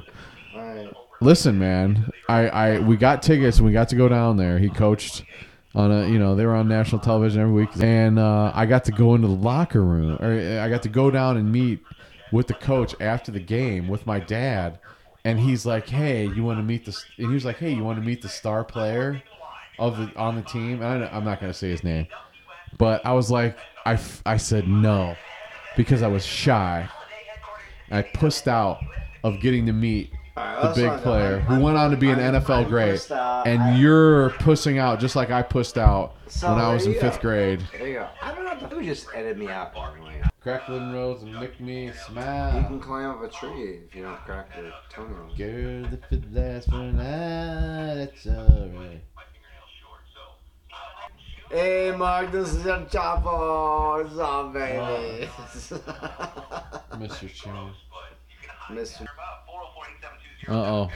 Listen, 1.21 1.59
man, 1.59 2.09
I, 2.29 2.47
I 2.47 2.79
we 2.79 2.95
got 2.95 3.21
tickets 3.21 3.57
and 3.57 3.65
we 3.65 3.73
got 3.73 3.89
to 3.89 3.95
go 3.97 4.07
down 4.07 4.37
there. 4.37 4.57
He 4.57 4.69
coached 4.69 5.23
on 5.75 5.91
a 5.91 6.07
you 6.07 6.17
know 6.17 6.35
they 6.35 6.45
were 6.45 6.55
on 6.55 6.67
national 6.67 7.01
television 7.01 7.41
every 7.41 7.53
week, 7.53 7.69
and 7.81 8.17
uh, 8.17 8.51
I 8.55 8.65
got 8.65 8.85
to 8.85 8.91
go 8.93 9.15
into 9.15 9.27
the 9.27 9.33
locker 9.33 9.83
room, 9.83 10.17
or 10.21 10.61
I 10.61 10.69
got 10.69 10.81
to 10.83 10.89
go 10.89 11.11
down 11.11 11.35
and 11.35 11.51
meet 11.51 11.81
with 12.31 12.47
the 12.47 12.53
coach 12.53 12.95
after 12.99 13.31
the 13.31 13.39
game 13.39 13.87
with 13.87 14.05
my 14.05 14.19
dad, 14.19 14.79
and 15.25 15.39
he's 15.39 15.65
like, 15.65 15.89
"Hey, 15.89 16.25
you 16.27 16.43
want 16.43 16.59
to 16.59 16.63
meet 16.63 16.85
the?" 16.85 16.97
And 17.17 17.27
he 17.27 17.33
was 17.33 17.45
like, 17.45 17.57
"Hey, 17.57 17.71
you 17.71 17.83
want 17.83 17.99
to 17.99 18.05
meet 18.05 18.21
the 18.21 18.29
star 18.29 18.63
player 18.63 19.21
of 19.77 19.97
the 19.97 20.15
on 20.17 20.35
the 20.35 20.41
team?" 20.41 20.81
And 20.81 21.03
I, 21.03 21.07
I'm 21.09 21.25
not 21.25 21.39
gonna 21.39 21.53
say 21.53 21.69
his 21.69 21.83
name, 21.83 22.07
but 22.77 23.05
I 23.05 23.13
was 23.13 23.29
like, 23.29 23.57
I 23.85 23.99
I 24.25 24.37
said 24.37 24.67
no 24.67 25.15
because 25.75 26.01
I 26.01 26.07
was 26.07 26.25
shy. 26.25 26.87
I 27.91 28.01
pushed 28.03 28.47
out 28.47 28.79
of 29.23 29.39
getting 29.41 29.65
to 29.65 29.73
meet 29.73 30.11
the 30.35 30.71
big 30.75 30.91
player 31.01 31.39
who 31.39 31.59
went 31.59 31.77
on 31.77 31.91
to 31.91 31.97
be 31.97 32.09
an 32.09 32.19
NFL 32.19 32.67
great, 32.69 33.09
and 33.11 33.79
you're 33.79 34.29
pushing 34.31 34.77
out 34.77 34.99
just 34.99 35.15
like 35.15 35.31
I 35.31 35.41
pushed 35.41 35.77
out 35.77 36.15
when 36.41 36.53
I 36.53 36.73
was 36.73 36.85
in 36.85 36.93
fifth 36.95 37.19
grade. 37.21 37.61
There 37.77 37.87
you 37.87 37.93
go. 37.95 38.07
I 38.21 38.33
don't 38.33 38.45
know 38.45 38.77
if 38.77 38.83
you 38.83 38.89
just 38.89 39.07
edit 39.13 39.37
me 39.37 39.47
out. 39.47 39.73
Cracklin' 40.41 40.93
rose 40.93 41.21
and 41.23 41.35
lick 41.35 41.59
me, 41.59 41.91
smile. 42.07 42.61
You 42.61 42.67
can 42.67 42.79
climb 42.79 43.09
up 43.09 43.21
a 43.21 43.27
tree 43.27 43.81
if 43.85 43.93
you 43.93 44.03
don't 44.03 44.15
crack 44.23 44.49
your 44.55 44.71
toenails. 44.89 45.37
Girl, 45.37 45.85
if 45.93 46.11
it 46.11 46.33
lasts 46.33 46.69
for 46.69 46.77
a 46.77 46.93
night, 46.93 47.95
that's 47.95 48.25
alright. 48.25 49.01
Hey, 51.51 51.93
Mark, 51.97 52.31
this 52.31 52.53
is 52.53 52.65
El 52.65 52.85
Chapo. 52.85 54.01
What's 54.01 54.17
up, 54.17 54.53
baby? 54.53 55.27
Mr. 56.95 57.33
Chan. 57.33 57.73
Mr. 58.69 59.07
Uh 60.47 60.53
oh. 60.53 60.91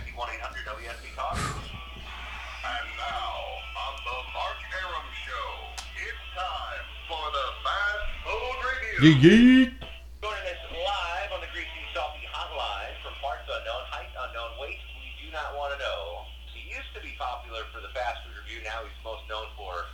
Yeet 9.04 9.20
yeet. 9.20 9.76
Joining 10.24 10.48
us 10.48 10.64
live 10.72 11.30
on 11.36 11.44
the 11.44 11.52
Greasy 11.52 11.84
Salty 11.92 12.24
Hotline 12.32 12.96
from 13.04 13.12
parts 13.20 13.44
unknown, 13.52 13.84
height 13.92 14.08
unknown, 14.16 14.56
weight 14.56 14.80
we 14.96 15.12
do 15.20 15.28
not 15.28 15.60
want 15.60 15.76
to 15.76 15.80
know. 15.84 16.24
He 16.56 16.72
used 16.72 16.88
to 16.96 17.04
be 17.04 17.12
popular 17.20 17.68
for 17.76 17.84
the 17.84 17.92
fast 17.92 18.24
food 18.24 18.32
review. 18.40 18.64
Now 18.64 18.80
he's 18.88 18.96
most 19.04 19.28
known 19.28 19.52
for 19.60 19.92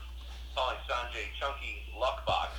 calling 0.54 0.78
Sanjay 0.86 1.26
Chunky 1.42 1.90
Luckbox. 1.98 2.54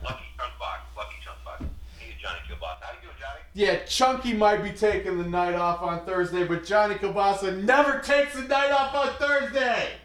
Lucky 0.00 0.32
Chunk 0.40 0.56
Box. 0.56 0.80
Lucky 0.96 1.20
Chunk 1.20 1.36
Box. 1.44 1.60
He's 2.00 2.16
Johnny 2.16 2.40
Killbox. 2.48 2.80
How 2.80 2.96
you 2.96 3.12
doing, 3.12 3.20
Johnny? 3.20 3.44
Yeah, 3.52 3.84
Chunky 3.84 4.32
might 4.32 4.64
be 4.64 4.72
taking 4.72 5.20
the 5.20 5.28
night 5.28 5.60
off 5.60 5.84
on 5.84 6.08
Thursday, 6.08 6.48
but 6.48 6.64
Johnny 6.64 6.96
Kabasa 6.96 7.52
never 7.68 8.00
takes 8.00 8.32
the 8.32 8.48
night 8.48 8.72
off 8.72 8.96
on 8.96 9.12
Thursday. 9.20 10.00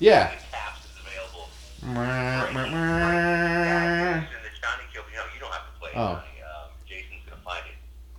Yeah. 0.00 0.34
Oh. 5.96 6.14
Um, 6.14 6.20
Jason's 6.88 7.22
going 7.24 7.38
to 7.38 7.44
find 7.44 7.62
it. 7.66 7.78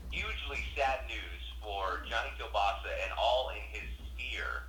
Hugely 0.10 0.64
sad 0.78 1.00
news 1.10 1.44
for 1.62 2.00
Johnny 2.10 2.30
Kilbasa 2.40 2.88
and 3.04 3.12
all 3.20 3.50
in 3.50 3.62
his 3.78 3.90
sphere, 4.14 4.64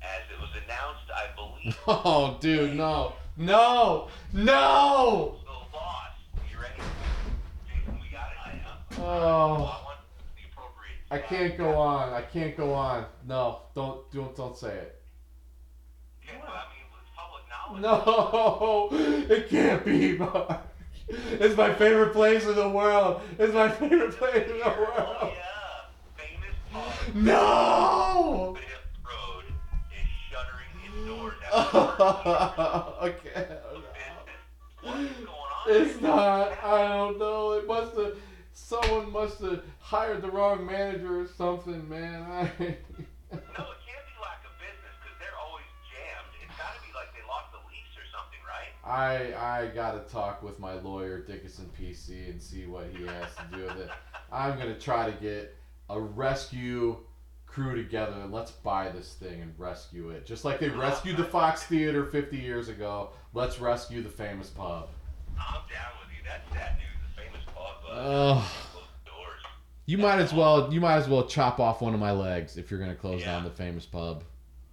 as 0.00 0.22
it 0.32 0.40
was 0.40 0.48
announced, 0.64 1.04
I 1.14 1.26
believe. 1.36 1.76
Oh, 1.86 2.38
dude, 2.40 2.76
no. 2.76 3.12
No! 3.36 4.08
No! 4.32 5.36
The 5.44 5.76
loss. 5.76 6.12
You 6.50 6.58
ready? 6.58 6.80
Jason, 7.68 8.00
we 8.00 8.08
got 8.10 8.30
it. 8.54 8.62
Oh. 8.98 9.76
I 11.10 11.18
can't 11.18 11.58
go 11.58 11.74
on. 11.76 12.14
I 12.14 12.22
can't 12.22 12.56
go 12.56 12.72
on. 12.72 13.04
No, 13.26 13.62
don't 13.74 14.10
don't 14.12 14.34
don't 14.36 14.56
say 14.56 14.72
it. 14.72 14.99
No, 17.80 18.88
it 18.92 19.48
can't 19.48 19.84
be. 19.84 20.18
Mark. 20.18 20.60
It's 21.08 21.56
my 21.56 21.72
favorite 21.74 22.12
place 22.12 22.44
in 22.44 22.54
the 22.54 22.68
world. 22.68 23.20
It's 23.38 23.52
my 23.54 23.68
favorite 23.68 24.16
place 24.16 24.48
in 24.48 24.58
the 24.58 24.64
Oh, 24.64 24.78
world. 24.78 25.32
yeah. 25.34 25.86
Famous 26.16 26.56
pub. 26.72 27.14
No. 27.14 28.56
Fifth 28.56 28.88
Road 29.04 29.44
is 29.92 30.08
shuttering 30.30 30.70
okay. 33.02 33.46
It's 35.68 36.00
not. 36.00 36.52
I 36.64 36.88
don't 36.88 37.18
know. 37.18 37.52
It 37.52 37.66
must 37.66 37.96
have. 37.96 38.16
Someone 38.52 39.10
must 39.10 39.40
have 39.40 39.62
hired 39.80 40.22
the 40.22 40.30
wrong 40.30 40.64
manager 40.66 41.20
or 41.22 41.26
something, 41.26 41.88
man. 41.88 42.22
I, 42.30 42.50
No, 43.32 43.64
I 48.90 49.34
I 49.62 49.66
gotta 49.74 50.00
talk 50.00 50.42
with 50.42 50.58
my 50.58 50.74
lawyer 50.74 51.20
Dickinson 51.20 51.70
PC 51.78 52.28
and 52.30 52.42
see 52.42 52.66
what 52.66 52.86
he 52.94 53.04
has 53.06 53.34
to 53.36 53.56
do 53.56 53.62
with 53.64 53.78
it. 53.78 53.90
I'm 54.32 54.58
gonna 54.58 54.78
try 54.78 55.08
to 55.10 55.16
get 55.20 55.56
a 55.88 56.00
rescue 56.00 56.96
crew 57.46 57.74
together 57.76 58.16
and 58.22 58.32
let's 58.32 58.50
buy 58.50 58.88
this 58.90 59.14
thing 59.14 59.40
and 59.42 59.52
rescue 59.58 60.10
it. 60.10 60.24
Just 60.26 60.44
like 60.44 60.58
they 60.60 60.68
rescued 60.68 61.16
the 61.16 61.24
Fox 61.24 61.64
Theater 61.64 62.04
50 62.06 62.36
years 62.36 62.68
ago, 62.68 63.10
let's 63.34 63.60
rescue 63.60 64.02
the 64.02 64.08
famous 64.08 64.48
pub. 64.50 64.88
I'm 65.38 65.54
down 65.54 65.92
with 66.00 66.10
you. 66.16 66.22
That's 66.24 66.48
sad 66.52 66.76
news. 66.76 66.86
The 67.16 67.22
famous 67.22 67.44
pub 67.46 67.84
uh, 67.88 68.38
Ugh. 68.38 68.44
closed 68.72 68.86
doors. 69.04 69.40
You 69.86 69.98
might 69.98 70.18
as 70.20 70.32
well 70.32 70.72
you 70.72 70.80
might 70.80 70.96
as 70.96 71.08
well 71.08 71.26
chop 71.26 71.60
off 71.60 71.80
one 71.80 71.94
of 71.94 72.00
my 72.00 72.12
legs 72.12 72.56
if 72.56 72.70
you're 72.70 72.80
gonna 72.80 72.94
close 72.96 73.20
Yeah. 73.20 73.32
down 73.32 73.44
the 73.44 73.50
famous 73.50 73.86
pub. 73.86 74.24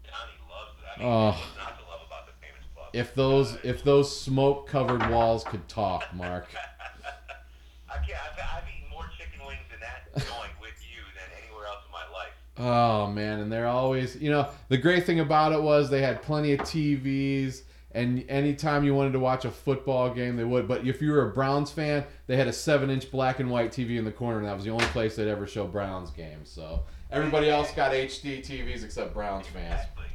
Johnny 0.04 0.32
loves 0.50 0.72
it. 0.82 0.86
I 0.96 1.00
mean, 1.04 1.08
Oh. 1.08 1.26
what's 1.32 1.58
not 1.58 1.80
to 1.80 1.86
love 1.86 2.02
about 2.06 2.28
the 2.28 2.34
famous 2.46 2.64
pub? 2.76 2.77
If 2.94 3.14
those 3.16 3.58
if 3.64 3.84
those 3.84 4.20
smoke 4.20 4.68
covered 4.68 5.10
walls 5.10 5.44
could 5.44 5.68
talk, 5.68 6.14
Mark. 6.14 6.48
I 7.90 7.98
can't. 7.98 8.20
I've, 8.34 8.40
I've 8.40 8.64
eaten 8.70 8.90
more 8.92 9.06
chicken 9.18 9.46
wings 9.46 9.60
in 9.74 9.80
that 9.80 10.14
joint 10.14 10.52
with 10.62 10.76
you 10.82 11.02
than 11.16 11.30
anywhere 11.44 11.66
else 11.68 11.84
in 11.86 11.92
my 11.92 12.04
life. 12.14 12.34
Oh 12.58 13.12
man, 13.12 13.40
and 13.40 13.52
they're 13.52 13.68
always, 13.68 14.16
you 14.18 14.30
know, 14.30 14.50
the 14.70 14.78
great 14.78 15.06
thing 15.06 15.20
about 15.20 15.52
it 15.54 15.62
was 15.62 15.90
they 15.90 16.02
had 16.02 16.22
plenty 16.22 16.54
of 16.54 16.60
TVs, 16.62 17.64
and 17.92 18.24
anytime 18.30 18.84
you 18.84 18.94
wanted 18.94 19.14
to 19.14 19.20
watch 19.20 19.46
a 19.46 19.52
football 19.52 20.14
game, 20.14 20.36
they 20.36 20.44
would. 20.44 20.68
But 20.68 20.86
if 20.86 21.02
you 21.02 21.12
were 21.12 21.30
a 21.30 21.34
Browns 21.34 21.72
fan, 21.72 22.06
they 22.28 22.36
had 22.36 22.48
a 22.48 22.54
seven-inch 22.54 23.10
black 23.12 23.40
and 23.40 23.50
white 23.50 23.72
TV 23.72 23.98
in 23.98 24.06
the 24.06 24.12
corner, 24.12 24.40
and 24.40 24.48
that 24.48 24.56
was 24.56 24.66
the 24.66 24.72
only 24.72 24.86
place 24.88 25.16
they'd 25.16 25.30
ever 25.30 25.48
show 25.48 25.66
Browns 25.66 26.12
games. 26.12 26.50
So 26.50 26.84
everybody 27.12 27.50
else 27.50 27.72
got 27.74 27.92
HD 27.94 28.46
TVs 28.46 28.84
except 28.84 29.14
Browns 29.14 29.48
fans. 29.48 29.74
Exactly. 29.74 30.06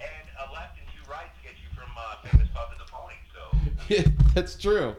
And 0.00 0.48
a 0.48 0.52
left 0.52 0.78
and 0.78 0.86
two 0.88 1.10
rights 1.10 1.36
get 1.42 1.52
famous 2.28 2.48
pub 2.54 2.68
to 2.72 2.78
the 2.78 2.90
pony. 2.90 3.14
So 3.32 4.10
That's 4.34 4.54
true. 4.56 4.94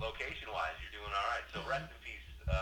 location-wise, 0.00 0.76
you're 0.80 1.00
doing 1.00 1.12
all 1.12 1.28
right. 1.30 1.44
So 1.52 1.60
rest 1.68 1.84
in 1.90 1.98
peace. 2.04 2.48
Uh, 2.48 2.54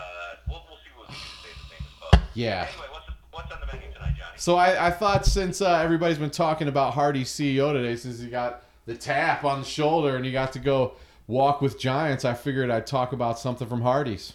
we'll, 0.47 0.63
we'll 0.67 0.77
see 0.77 0.91
what 0.97 1.07
we 1.09 1.15
can 1.15 1.23
say 1.43 1.49
to 1.53 1.59
the 1.59 1.75
famous 1.75 1.93
pub. 1.99 2.21
Yeah. 2.33 2.67
Anyway, 2.69 2.87
what's 2.91 3.05
what's 3.31 3.51
on 3.51 3.59
the 3.61 3.67
menu 3.67 3.93
tonight, 3.93 4.15
Johnny? 4.17 4.37
So 4.37 4.55
I, 4.55 4.87
I 4.87 4.91
thought 4.91 5.25
since 5.25 5.61
uh, 5.61 5.79
everybody's 5.79 6.17
been 6.17 6.29
talking 6.29 6.67
about 6.67 6.93
Hardee's 6.93 7.29
CEO 7.29 7.73
today, 7.73 7.95
since 7.95 8.19
he 8.19 8.29
got 8.29 8.63
the 8.85 8.95
tap 8.95 9.43
on 9.45 9.59
the 9.59 9.65
shoulder 9.65 10.15
and 10.15 10.25
he 10.25 10.31
got 10.31 10.51
to 10.53 10.59
go 10.59 10.93
walk 11.27 11.61
with 11.61 11.79
giants, 11.79 12.25
I 12.25 12.33
figured 12.33 12.71
I'd 12.71 12.87
talk 12.87 13.13
about 13.13 13.37
something 13.37 13.67
from 13.67 13.81
Hardee's. 13.81 14.33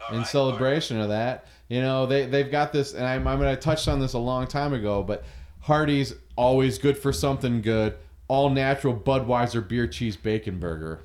All 0.00 0.14
in 0.14 0.18
right, 0.20 0.26
celebration 0.28 1.00
of 1.00 1.08
that. 1.08 1.46
You 1.68 1.80
know, 1.80 2.06
they 2.06 2.26
they've 2.26 2.50
got 2.50 2.72
this, 2.72 2.94
and 2.94 3.04
I'm, 3.04 3.26
I 3.26 3.34
mean, 3.36 3.46
I 3.46 3.54
touched 3.54 3.88
on 3.88 3.98
this 4.00 4.12
a 4.12 4.18
long 4.18 4.46
time 4.46 4.72
ago, 4.72 5.02
but 5.02 5.24
Hardee's 5.60 6.14
always 6.36 6.78
good 6.78 6.96
for 6.96 7.12
something 7.12 7.60
good. 7.62 7.96
All 8.28 8.50
natural 8.50 8.94
Budweiser 8.94 9.66
beer 9.66 9.86
cheese 9.86 10.16
bacon 10.16 10.58
burger, 10.58 11.00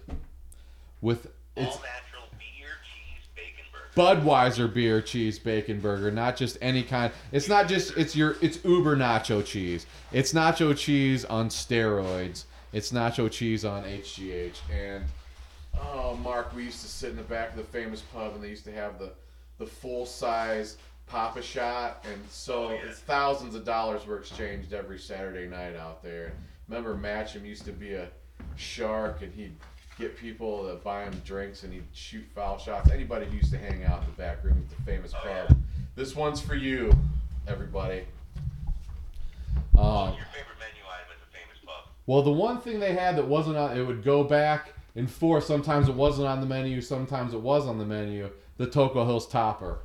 with 1.01 1.27
All 1.55 1.63
it's 1.63 1.75
natural 1.75 2.29
beer, 2.37 2.67
cheese, 2.83 3.27
bacon 3.35 3.63
burger. 3.71 4.21
Budweiser 4.21 4.73
beer 4.73 5.01
cheese 5.01 5.39
bacon 5.39 5.79
burger, 5.79 6.11
not 6.11 6.35
just 6.35 6.57
any 6.61 6.83
kind. 6.83 7.11
It's 7.31 7.47
not 7.47 7.67
just 7.67 7.97
it's 7.97 8.15
your 8.15 8.35
it's 8.41 8.63
Uber 8.63 8.95
nacho 8.95 9.45
cheese. 9.45 9.85
It's 10.11 10.33
nacho 10.33 10.77
cheese 10.77 11.25
on 11.25 11.49
steroids. 11.49 12.43
It's 12.73 12.91
nacho 12.91 13.31
cheese 13.31 13.63
on 13.63 13.83
HGH. 13.83 14.57
And 14.71 15.05
oh, 15.79 16.17
Mark, 16.21 16.53
we 16.55 16.63
used 16.63 16.81
to 16.81 16.87
sit 16.87 17.11
in 17.11 17.15
the 17.15 17.23
back 17.23 17.51
of 17.51 17.57
the 17.57 17.63
famous 17.63 18.01
pub, 18.01 18.35
and 18.35 18.43
they 18.43 18.49
used 18.49 18.65
to 18.65 18.73
have 18.73 18.99
the 18.99 19.13
the 19.59 19.65
full 19.65 20.05
size 20.05 20.77
Pop-A-Shot, 21.07 22.05
and 22.11 22.21
so 22.29 22.69
oh, 22.69 22.79
it's 22.87 22.99
thousands 22.99 23.55
of 23.55 23.65
dollars 23.65 24.05
were 24.07 24.17
exchanged 24.17 24.73
every 24.73 24.97
Saturday 24.97 25.47
night 25.47 25.75
out 25.75 26.01
there. 26.01 26.33
Remember, 26.73 26.95
Matcham 26.97 27.45
used 27.45 27.65
to 27.65 27.71
be 27.71 27.93
a 27.93 28.07
shark, 28.55 29.21
and 29.21 29.31
he'd 29.35 29.53
get 29.99 30.17
people 30.17 30.67
to 30.67 30.73
buy 30.83 31.03
him 31.03 31.13
drinks, 31.23 31.61
and 31.61 31.71
he'd 31.71 31.83
shoot 31.93 32.25
foul 32.33 32.57
shots. 32.57 32.89
Anybody 32.89 33.27
who 33.27 33.35
used 33.37 33.51
to 33.51 33.59
hang 33.59 33.83
out 33.83 33.99
in 34.01 34.05
the 34.07 34.17
back 34.17 34.43
room 34.43 34.57
at 34.57 34.75
the 34.75 34.83
famous 34.83 35.13
Oh, 35.13 35.19
pub. 35.21 35.45
yeah. 35.51 35.55
This 35.95 36.15
one's 36.15 36.41
for 36.41 36.55
you, 36.55 36.91
everybody. 37.47 38.05
What's 39.73 39.85
Um, 39.87 40.17
your 40.17 40.25
favorite 40.25 40.57
menu 40.57 40.81
item 40.91 41.11
at 41.11 41.19
the 41.19 41.37
famous 41.37 41.59
pub? 41.63 41.91
well, 42.07 42.23
the 42.23 42.31
one 42.31 42.59
thing 42.59 42.79
they 42.79 42.95
had 42.95 43.17
that 43.17 43.27
wasn't 43.27 43.55
on, 43.55 43.77
it 43.77 43.83
would 43.85 44.03
go 44.03 44.23
back 44.23 44.73
and 44.95 45.07
forth. 45.11 45.43
Sometimes 45.43 45.87
it 45.89 45.93
wasn't 45.93 46.27
on 46.27 46.39
the 46.41 46.47
menu, 46.47 46.81
sometimes 46.81 47.35
it 47.35 47.41
was 47.41 47.67
on 47.67 47.77
the 47.77 47.85
menu. 47.85 48.31
The 48.57 48.65
Toco 48.65 49.05
Hills 49.05 49.27
Topper. 49.27 49.77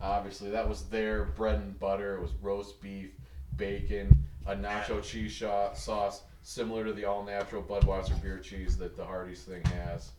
Obviously, 0.00 0.48
that 0.52 0.66
was 0.66 0.84
their 0.84 1.24
bread 1.24 1.56
and 1.56 1.78
butter. 1.78 2.16
It 2.16 2.22
was 2.22 2.30
roast 2.40 2.80
beef, 2.80 3.10
bacon, 3.58 4.24
a 4.46 4.54
nacho 4.54 5.02
cheese 5.02 5.32
shot, 5.32 5.76
sauce, 5.76 6.22
similar 6.42 6.84
to 6.84 6.92
the 6.92 7.04
all 7.04 7.24
natural 7.24 7.62
Budweiser 7.62 8.20
beer 8.22 8.38
cheese 8.38 8.76
that 8.78 8.96
the 8.96 9.04
Hardee's 9.04 9.42
thing 9.42 9.62
has. 9.64 10.10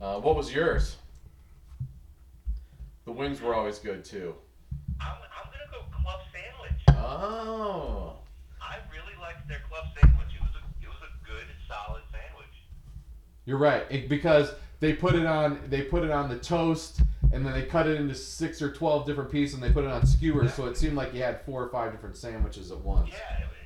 Uh, 0.00 0.20
what 0.20 0.36
was 0.36 0.52
yours? 0.52 0.96
The 3.04 3.12
wings 3.12 3.40
were 3.40 3.54
always 3.54 3.78
good 3.78 4.04
too. 4.04 4.34
I'm, 5.00 5.08
I'm 5.08 5.50
gonna 5.50 5.64
go 5.70 6.02
club 6.02 6.20
sandwich. 6.32 6.82
Oh. 6.88 8.16
I 8.60 8.76
really 8.92 9.18
liked 9.20 9.48
their 9.48 9.62
club 9.68 9.86
sandwich. 9.98 10.28
It 10.34 10.42
was 10.42 10.50
a 10.54 10.84
it 10.84 10.88
was 10.88 10.98
a 11.02 11.26
good 11.26 11.46
solid 11.66 12.02
sandwich. 12.12 12.54
You're 13.46 13.58
right, 13.58 13.84
it, 13.90 14.08
because 14.08 14.52
they 14.80 14.92
put 14.92 15.14
it 15.14 15.26
on 15.26 15.60
they 15.68 15.82
put 15.82 16.04
it 16.04 16.10
on 16.10 16.28
the 16.28 16.38
toast, 16.38 17.00
and 17.32 17.44
then 17.44 17.52
they 17.52 17.64
cut 17.64 17.86
it 17.86 17.98
into 18.00 18.14
six 18.14 18.60
or 18.62 18.70
twelve 18.72 19.06
different 19.06 19.30
pieces, 19.30 19.54
and 19.54 19.62
they 19.62 19.72
put 19.72 19.84
it 19.84 19.90
on 19.90 20.06
skewers, 20.06 20.54
so 20.54 20.66
it 20.66 20.76
seemed 20.76 20.94
like 20.94 21.14
you 21.14 21.22
had 21.22 21.40
four 21.42 21.62
or 21.62 21.68
five 21.68 21.92
different 21.92 22.16
sandwiches 22.16 22.70
at 22.70 22.78
once. 22.78 23.10
Yeah, 23.10 23.38
it, 23.38 23.42
it 23.42 23.48
was 23.48 23.59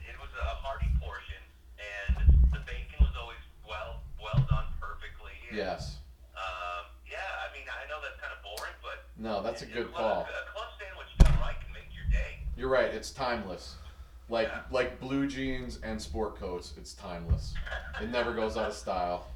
a 0.44 0.56
hearty 0.60 0.88
portion, 1.00 1.40
and 1.80 2.28
the 2.52 2.60
bacon 2.68 3.00
was 3.00 3.12
always 3.18 3.40
well 3.68 4.00
well 4.20 4.40
done 4.48 4.68
perfectly. 4.80 5.32
And, 5.48 5.56
Yes. 5.56 5.98
Um, 6.36 6.86
yeah, 7.08 7.18
I 7.42 7.52
mean 7.56 7.66
I 7.70 7.86
know 7.88 7.98
that's 8.02 8.18
kind 8.20 8.32
of 8.34 8.40
boring, 8.42 8.74
but 8.82 9.06
No, 9.16 9.42
that's 9.42 9.62
a 9.62 9.66
good 9.66 9.92
call. 9.94 10.26
A 10.26 10.50
club 10.52 10.70
sandwich 10.78 11.10
done 11.18 11.34
right 11.40 11.56
can 11.62 11.72
make 11.72 11.88
your 11.94 12.06
day. 12.10 12.40
You're 12.56 12.68
right. 12.72 12.92
It's 12.92 13.10
timeless. 13.10 13.76
Like 14.28 14.48
Yeah. 14.48 14.62
like 14.70 15.00
blue 15.00 15.26
jeans 15.26 15.78
and 15.82 16.00
sport 16.00 16.36
coats. 16.38 16.74
It's 16.76 16.94
timeless. 16.94 17.54
It 18.00 18.10
never 18.10 18.32
goes 18.34 18.56
out 18.56 18.68
of 18.70 18.74
style. 18.74 19.28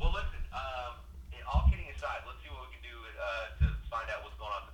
Well, 0.00 0.12
listen. 0.12 0.38
Um, 0.54 0.94
all 1.52 1.68
kidding 1.70 1.86
aside, 1.94 2.22
let's 2.26 2.42
see 2.42 2.50
what 2.50 2.66
we 2.66 2.74
can 2.74 2.82
do 2.82 2.96
uh, 2.98 3.46
to 3.62 3.66
find 3.90 4.08
out 4.10 4.22
what's 4.24 4.36
going 4.38 4.50
on 4.50 4.66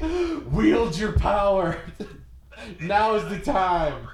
Wield 0.50 0.96
your 0.98 1.12
power. 1.12 1.78
now 2.80 3.14
is 3.14 3.28
the 3.28 3.38
time. 3.38 4.08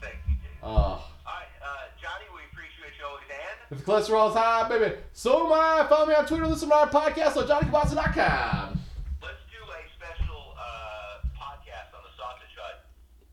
Thank 0.00 0.16
you, 0.28 0.34
Jason. 0.42 0.58
Uh, 0.62 0.66
All 0.66 1.04
right, 1.24 1.46
uh, 1.62 1.66
Johnny, 2.00 2.26
we 2.34 2.40
appreciate 2.52 2.92
you 2.98 3.06
always, 3.06 3.24
and 3.30 3.78
if 3.78 3.84
the 3.84 3.90
cholesterol 3.90 4.28
is 4.30 4.36
high, 4.36 4.68
baby, 4.68 4.96
so 5.12 5.46
am 5.46 5.52
I. 5.52 5.86
Follow 5.88 6.06
me 6.06 6.14
on 6.14 6.26
Twitter. 6.26 6.46
Listen 6.46 6.68
to 6.68 6.74
our 6.74 6.88
podcast 6.88 7.36
on 7.38 7.44
JohnnyKabasa.com. 7.48 8.78
let's 9.22 9.34
do 9.50 9.64
a 9.64 9.80
special 9.96 10.54
uh, 10.58 11.26
podcast 11.34 11.94
on 11.96 12.02
the 12.04 12.12
Sausage 12.16 12.54
Hut 12.58 12.84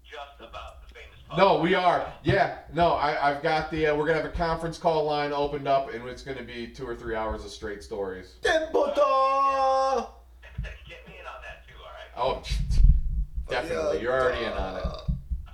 just 0.03 0.39
about 0.39 0.87
the 0.87 0.93
famous 0.93 1.17
pub. 1.27 1.37
No, 1.37 1.59
we 1.59 1.73
are. 1.75 2.11
Yeah, 2.23 2.59
no, 2.73 2.93
I, 2.93 3.31
I've 3.31 3.43
got 3.43 3.69
the. 3.69 3.87
Uh, 3.87 3.95
we're 3.97 4.05
gonna 4.05 4.21
have 4.21 4.31
a 4.31 4.33
conference 4.35 4.77
call 4.77 5.03
line 5.05 5.33
opened 5.33 5.67
up, 5.67 5.93
and 5.93 6.07
it's 6.07 6.23
gonna 6.23 6.43
be 6.43 6.67
two 6.67 6.87
or 6.87 6.95
three 6.95 7.15
hours 7.15 7.43
of 7.43 7.51
straight 7.51 7.83
stories. 7.83 8.35
Tempoto! 8.41 10.07
Oh, 12.23 12.43
definitely. 13.49 14.01
You're 14.01 14.13
already 14.13 14.45
in 14.45 14.51
on 14.53 14.77
it. 14.77 14.85
All 14.85 15.05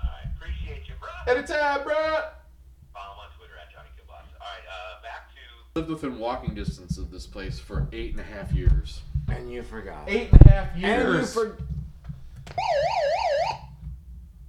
right, 0.04 0.28
appreciate 0.36 0.88
you, 0.88 0.94
bro. 1.00 1.34
Anytime, 1.34 1.84
bro. 1.84 1.94
Follow 1.96 3.14
him 3.14 3.20
on 3.20 3.30
Twitter 3.38 3.54
at 3.62 3.72
Johnny 3.72 3.88
Kilbox. 3.98 4.26
All 4.40 4.48
right, 4.48 4.68
uh, 4.68 5.02
back 5.02 5.30
to 5.30 5.80
Lived 5.80 5.90
within 5.90 6.20
walking 6.20 6.54
distance 6.54 6.98
of 6.98 7.10
this 7.10 7.26
place 7.26 7.58
for 7.60 7.88
eight 7.94 8.12
and 8.12 8.20
a 8.20 8.24
half 8.24 8.52
years. 8.52 9.02
And 9.30 9.52
you 9.52 9.64
forgot. 9.64 10.04
Eight 10.08 10.30
and 10.32 10.42
a 10.46 10.50
half 10.50 10.74
And 10.74 10.82
you 10.82 10.88
years. 10.88 11.34
for- 11.34 11.58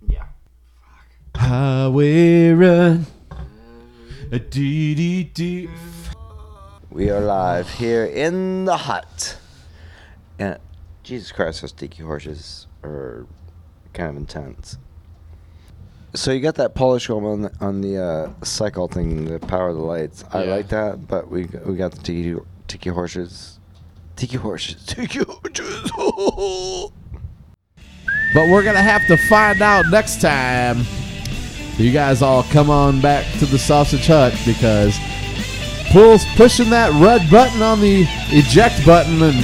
Yeah. 0.08 0.24
highway 1.36 2.50
run. 2.50 3.06
A 4.32 4.38
dee 4.38 4.94
dee 4.94 5.24
dee. 5.24 5.68
We 6.90 7.10
are 7.10 7.20
live 7.20 7.68
here 7.74 8.04
in 8.04 8.64
the 8.64 8.76
hut. 8.76 9.36
And 10.38 10.58
Jesus 11.08 11.32
Christ, 11.32 11.62
those 11.62 11.72
tiki 11.72 12.02
horses 12.02 12.66
are 12.84 13.26
kind 13.94 14.10
of 14.10 14.16
intense. 14.18 14.76
So 16.14 16.32
you 16.32 16.40
got 16.40 16.56
that 16.56 16.74
Polish 16.74 17.08
woman 17.08 17.30
on 17.30 17.42
the, 17.42 17.52
on 17.64 17.80
the 17.80 17.96
uh, 18.02 18.44
cycle 18.44 18.88
thing, 18.88 19.24
the 19.24 19.38
power 19.38 19.70
of 19.70 19.76
the 19.76 19.82
lights. 19.82 20.22
I 20.34 20.44
Yeah. 20.44 20.50
like 20.50 20.68
that, 20.68 21.08
but 21.08 21.30
we 21.30 21.44
we 21.64 21.76
got 21.76 21.92
the 21.92 22.02
tiki 22.02 22.36
tiki 22.66 22.90
horses, 22.90 23.58
tiki 24.16 24.36
horses, 24.36 24.84
tiki 24.86 25.20
horses. 25.24 25.90
But 28.34 28.50
we're 28.50 28.62
gonna 28.62 28.82
have 28.82 29.06
to 29.06 29.16
find 29.16 29.62
out 29.62 29.86
next 29.90 30.20
time. 30.20 30.84
You 31.78 31.90
guys 31.90 32.20
all 32.20 32.42
come 32.42 32.68
on 32.68 33.00
back 33.00 33.24
to 33.38 33.46
the 33.46 33.58
sausage 33.58 34.06
hut 34.06 34.34
because 34.44 34.94
pulls 35.90 36.26
pushing 36.36 36.68
that 36.68 36.92
red 37.02 37.30
button 37.30 37.62
on 37.62 37.80
the 37.80 38.04
eject 38.30 38.84
button 38.84 39.22
and 39.22 39.36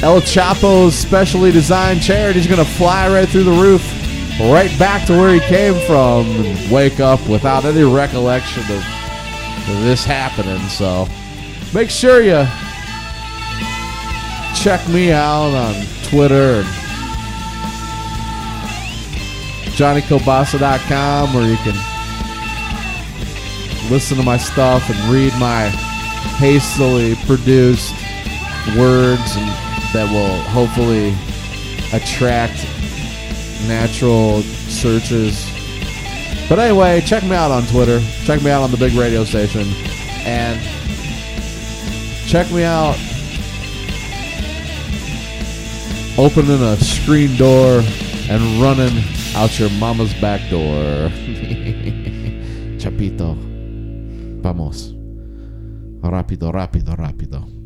El 0.00 0.20
Choppo's 0.20 0.94
specially 0.94 1.50
designed 1.50 2.00
chair 2.00 2.28
and 2.28 2.36
he's 2.36 2.46
gonna 2.46 2.64
fly 2.64 3.08
right 3.08 3.28
through 3.28 3.42
the 3.42 3.50
roof, 3.50 3.82
right 4.40 4.70
back 4.78 5.04
to 5.08 5.12
where 5.12 5.34
he 5.34 5.40
came 5.40 5.74
from 5.86 6.26
and 6.26 6.70
wake 6.70 7.00
up 7.00 7.26
without 7.28 7.64
any 7.64 7.82
recollection 7.82 8.62
of 8.62 8.84
this 9.82 10.04
happening. 10.04 10.60
So 10.68 11.08
make 11.74 11.90
sure 11.90 12.22
you 12.22 12.46
check 14.56 14.86
me 14.88 15.10
out 15.10 15.52
on 15.52 15.74
Twitter 16.04 16.62
and 16.62 16.66
JohnnyKobasa.com 19.74 21.34
where 21.34 21.50
you 21.50 21.56
can 21.58 21.74
listen 23.90 24.16
to 24.16 24.22
my 24.22 24.36
stuff 24.36 24.88
and 24.90 24.98
read 25.12 25.32
my 25.40 25.68
hastily 26.38 27.16
produced 27.26 27.94
words 28.76 29.36
and 29.36 29.67
that 29.92 30.10
will 30.12 30.40
hopefully 30.50 31.14
attract 31.92 32.64
natural 33.66 34.42
searches. 34.42 35.50
But 36.48 36.58
anyway, 36.58 37.00
check 37.02 37.22
me 37.24 37.34
out 37.34 37.50
on 37.50 37.64
Twitter. 37.66 38.00
Check 38.24 38.42
me 38.42 38.50
out 38.50 38.62
on 38.62 38.70
the 38.70 38.76
big 38.76 38.92
radio 38.94 39.24
station. 39.24 39.66
And 40.24 40.60
check 42.26 42.50
me 42.52 42.64
out 42.64 42.96
opening 46.18 46.60
a 46.60 46.76
screen 46.76 47.36
door 47.36 47.82
and 48.28 48.60
running 48.60 49.02
out 49.34 49.58
your 49.58 49.70
mama's 49.70 50.12
back 50.20 50.40
door. 50.50 51.08
Chapito. 52.78 53.36
Vamos. 54.42 54.94
Rápido, 56.02 56.52
rápido, 56.52 56.96
rápido. 56.96 57.57